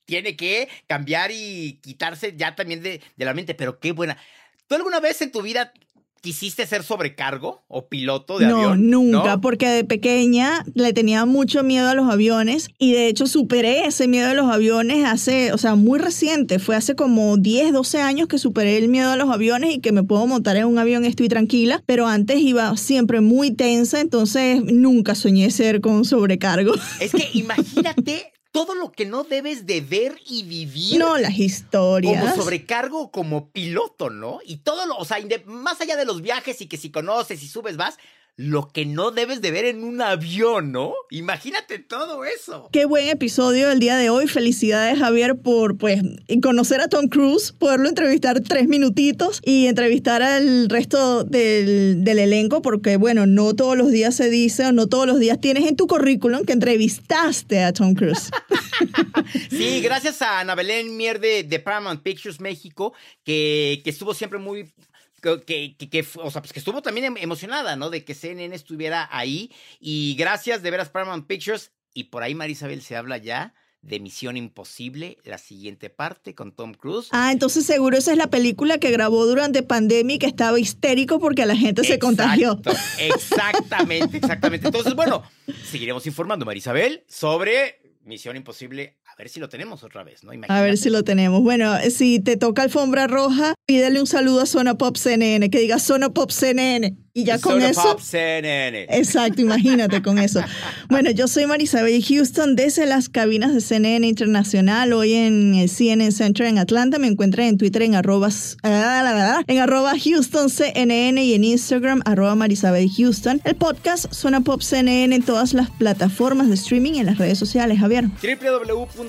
tiene 0.05 0.37
que 0.37 0.69
cambiar 0.87 1.31
y 1.33 1.81
quitarse 1.83 2.35
ya 2.37 2.55
también 2.55 2.83
de, 2.83 3.01
de 3.17 3.25
la 3.25 3.33
mente, 3.33 3.55
pero 3.55 3.81
qué 3.81 3.93
buena. 3.93 4.19
¿Tú 4.67 4.75
alguna 4.75 5.01
vez 5.01 5.23
en 5.23 5.33
tu 5.33 5.41
vida 5.41 5.73
¿Quisiste 6.21 6.67
ser 6.67 6.83
sobrecargo 6.83 7.63
o 7.67 7.89
piloto 7.89 8.39
de 8.39 8.47
no, 8.47 8.57
avión? 8.57 8.91
Nunca, 8.91 9.41
porque 9.41 9.69
de 9.69 9.85
pequeña 9.85 10.65
le 10.75 10.93
tenía 10.93 11.25
mucho 11.25 11.63
miedo 11.63 11.89
a 11.89 11.95
los 11.95 12.11
aviones 12.11 12.69
y 12.79 12.93
de 12.93 13.07
hecho 13.07 13.27
superé 13.27 13.87
ese 13.87 14.07
miedo 14.07 14.29
a 14.29 14.35
los 14.35 14.53
aviones 14.53 15.07
hace, 15.07 15.53
o 15.53 15.59
sea, 15.59 15.77
muy 15.77 15.99
reciente. 15.99 16.59
Fue 16.59 16.77
hace 16.77 16.95
como 16.95 17.39
10, 17.39 17.73
12 17.73 18.03
años 18.03 18.29
que 18.29 18.37
superé 18.37 18.77
el 18.77 18.89
miedo 18.89 19.11
a 19.11 19.17
los 19.17 19.31
aviones 19.31 19.75
y 19.75 19.81
que 19.81 19.93
me 19.93 20.03
puedo 20.03 20.27
montar 20.27 20.57
en 20.57 20.67
un 20.67 20.79
avión, 20.79 21.07
estoy 21.07 21.29
tranquila, 21.29 21.83
pero 21.87 22.07
antes 22.07 22.39
iba 22.39 22.77
siempre 22.77 23.23
muy 23.23 23.51
tensa, 23.51 24.01
entonces 24.01 24.63
nunca 24.63 25.15
soñé 25.15 25.51
ser 25.51 25.81
con 25.81 26.05
sobrecargo. 26.05 26.75
Es 27.01 27.13
que 27.13 27.31
imagínate 27.33 28.30
todo 28.53 28.75
lo 28.75 28.91
que 28.91 29.07
no 29.07 29.25
debes 29.25 29.67
de 29.67 29.81
ver 29.81 30.19
y 30.27 30.43
vivir. 30.43 30.99
No, 30.99 31.19
las 31.19 31.39
historias. 31.39 32.21
Como 32.21 32.35
sobrecargo, 32.35 33.11
como 33.11 33.51
piloto, 33.51 34.11
¿no? 34.11 34.41
Y 34.45 34.59
todo 34.59 34.87
lo, 34.87 34.97
o 34.97 35.05
sea, 35.05 35.19
más 35.47 35.81
allá 35.81 35.97
de 35.97 36.05
los 36.05 36.23
viajes 36.23 36.61
y 36.61 36.67
que 36.67 36.77
si 36.77 36.91
conoces 36.91 37.43
y 37.43 37.49
subes, 37.49 37.77
vas, 37.77 37.97
lo 38.41 38.69
que 38.73 38.87
no 38.87 39.11
debes 39.11 39.43
de 39.43 39.51
ver 39.51 39.67
en 39.67 39.85
un 39.85 40.01
avión, 40.01 40.73
¿no? 40.73 40.95
Imagínate 41.11 41.79
todo 41.79 42.25
eso. 42.25 42.71
Qué 42.73 42.87
buen 42.87 43.09
episodio 43.09 43.71
el 43.71 43.81
día 43.81 43.99
de 43.99 44.09
hoy. 44.09 44.29
Felicidades, 44.29 44.99
Javier, 44.99 45.37
por 45.37 45.77
pues 45.77 46.01
conocer 46.43 46.81
a 46.81 46.89
Tom 46.89 47.09
Cruise, 47.09 47.53
poderlo 47.53 47.91
entrevistar 47.91 48.41
tres 48.41 48.67
minutitos 48.67 49.43
y 49.45 49.67
entrevistar 49.67 50.23
al 50.23 50.71
resto 50.71 51.25
del, 51.25 52.03
del 52.03 52.19
elenco, 52.19 52.63
porque 52.63 52.97
bueno, 52.97 53.27
no 53.27 53.55
todos 53.55 53.77
los 53.77 53.91
días 53.91 54.17
se 54.17 54.31
dice 54.31 54.65
o 54.65 54.73
no 54.73 54.87
todos 54.87 55.07
los 55.07 55.19
días 55.19 55.39
tienes 55.39 55.67
en 55.67 55.77
tu 55.77 55.87
currículum 55.87 56.47
que 56.47 56.55
entrevistaste 56.55 57.63
a 57.63 57.75
Tom 57.75 57.95
Cruise. 57.95 58.31
sí, 59.51 59.83
gracias 59.83 60.23
a 60.23 60.41
Ana 60.41 60.55
Belén 60.55 60.97
Mier 60.97 61.21
de, 61.21 61.43
de 61.43 61.61
Paramount 61.61 62.03
Pictures 62.03 62.41
México, 62.41 62.95
que, 63.23 63.83
que 63.85 63.91
estuvo 63.91 64.15
siempre 64.15 64.39
muy 64.39 64.73
que, 65.21 65.77
que, 65.77 66.07
o 66.17 66.31
sea, 66.31 66.43
pues 66.43 66.53
que 66.53 66.59
estuvo 66.59 66.83
también 66.83 67.07
em, 67.07 67.17
emocionada, 67.19 67.77
¿no? 67.77 67.91
De 67.91 68.05
que 68.05 68.15
CNN 68.15 68.55
estuviera 68.55 69.09
ahí. 69.11 69.51
Y 69.79 70.15
gracias 70.19 70.63
de 70.63 70.71
veras 70.71 70.89
Paramount 70.89 71.27
Pictures. 71.27 71.73
Y 71.93 72.05
por 72.05 72.23
ahí 72.23 72.35
Marisabel 72.35 72.83
se 72.83 72.97
habla 72.97 73.19
ya 73.19 73.55
de 73.83 73.99
Misión 73.99 74.37
Imposible, 74.37 75.19
la 75.25 75.39
siguiente 75.39 75.89
parte 75.91 76.35
con 76.35 76.53
Tom 76.53 76.75
Cruise. 76.75 77.09
Ah, 77.13 77.33
entonces 77.33 77.65
seguro 77.65 77.97
esa 77.97 78.13
es 78.13 78.19
la 78.19 78.29
película 78.29 78.79
que 78.79 78.91
grabó 78.91 79.25
durante 79.27 79.63
pandemia 79.63 80.17
y 80.17 80.19
que 80.19 80.27
estaba 80.27 80.59
histérico 80.61 81.19
porque 81.19 81.47
la 81.47 81.57
gente 81.57 81.83
se 81.85 81.99
contagió. 81.99 82.61
Exactamente, 82.99 84.19
exactamente. 84.19 84.67
Entonces, 84.67 84.95
bueno, 84.95 85.23
seguiremos 85.65 86.07
informando, 86.07 86.45
Marisabel, 86.45 87.05
sobre 87.09 87.81
Misión 88.05 88.37
Imposible 88.37 88.99
ver 89.21 89.29
si 89.29 89.39
lo 89.39 89.49
tenemos 89.49 89.85
otra 89.85 90.03
vez, 90.03 90.25
¿no? 90.25 90.33
A 90.49 90.63
ver 90.63 90.79
si 90.79 90.89
lo 90.89 91.05
tenemos. 91.05 91.43
Bueno, 91.43 91.77
si 91.91 92.21
te 92.21 92.37
toca 92.39 92.63
alfombra 92.63 93.07
roja, 93.07 93.55
pídele 93.67 94.01
un 94.01 94.07
saludo 94.07 94.41
a 94.41 94.47
Zona 94.47 94.79
Pop 94.79 94.97
CNN, 94.97 95.51
que 95.51 95.59
diga 95.59 95.79
Zona 95.79 96.11
Pop 96.11 96.31
CNN. 96.31 96.97
Y 97.13 97.25
ya 97.25 97.41
con 97.41 97.61
eso. 97.61 97.83
Pop 97.83 98.01
CNN. 98.01 98.87
Exacto, 98.89 99.41
imagínate 99.41 100.01
con 100.01 100.19
eso. 100.19 100.41
Bueno, 100.89 101.11
yo 101.11 101.27
soy 101.27 101.45
Marisabel 101.47 102.05
Houston 102.05 102.55
desde 102.55 102.87
las 102.87 103.09
cabinas 103.09 103.53
de 103.53 103.61
CNN 103.61 104.07
Internacional, 104.07 104.93
hoy 104.93 105.15
en 105.15 105.55
el 105.55 105.69
CNN 105.69 106.13
Center 106.13 106.47
en 106.47 106.59
Atlanta. 106.59 107.01
Me 107.01 107.09
encuentran 107.09 107.49
en 107.49 107.59
Twitter 107.59 107.83
en 107.83 107.97
arroba, 107.97 108.29
en 108.63 109.59
arroba 109.59 109.95
Houston 109.99 110.49
CNN 110.51 111.25
y 111.25 111.35
en 111.35 111.43
Instagram 111.43 112.01
arroba 112.05 112.37
Marisabel 112.37 112.89
Houston. 112.97 113.41
El 113.45 113.57
podcast 113.57 114.13
Zona 114.13 114.41
Pop 114.43 114.63
CNN 114.63 115.13
en 115.15 115.23
todas 115.23 115.53
las 115.53 115.69
plataformas 115.71 116.49
de 116.49 116.55
streaming 116.55 116.93
y 116.95 117.01
en 117.01 117.07
las 117.07 117.19
redes 117.19 117.39
sociales, 117.39 117.81
Javier. 117.81 118.05
www.cnne.com 118.05 119.01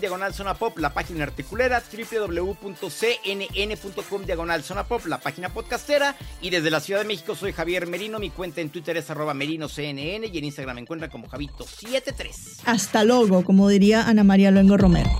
diagonal 0.00 0.34
zona 0.34 0.54
pop, 0.54 0.78
la 0.78 0.92
página 0.92 1.24
articulera, 1.24 1.82
www.cnn.com 1.90 2.84
diagonal 4.26 4.62
zona 4.62 4.84
pop, 4.84 5.06
la 5.06 5.18
página 5.18 5.48
y 6.40 6.50
desde 6.50 6.70
la 6.70 6.80
Ciudad 6.80 7.00
de 7.00 7.06
México 7.06 7.34
soy 7.34 7.52
Javier 7.52 7.86
Merino. 7.86 8.18
Mi 8.18 8.30
cuenta 8.30 8.60
en 8.60 8.70
Twitter 8.70 8.96
es 8.96 9.10
arroba 9.10 9.32
merinoCNN 9.34 10.24
y 10.24 10.38
en 10.38 10.44
Instagram 10.44 10.76
me 10.76 10.80
encuentran 10.82 11.10
como 11.10 11.28
Javito73. 11.28 12.62
Hasta 12.64 13.04
luego, 13.04 13.44
como 13.44 13.68
diría 13.68 14.06
Ana 14.06 14.24
María 14.24 14.50
Luengo 14.50 14.76
Romero. 14.76 15.10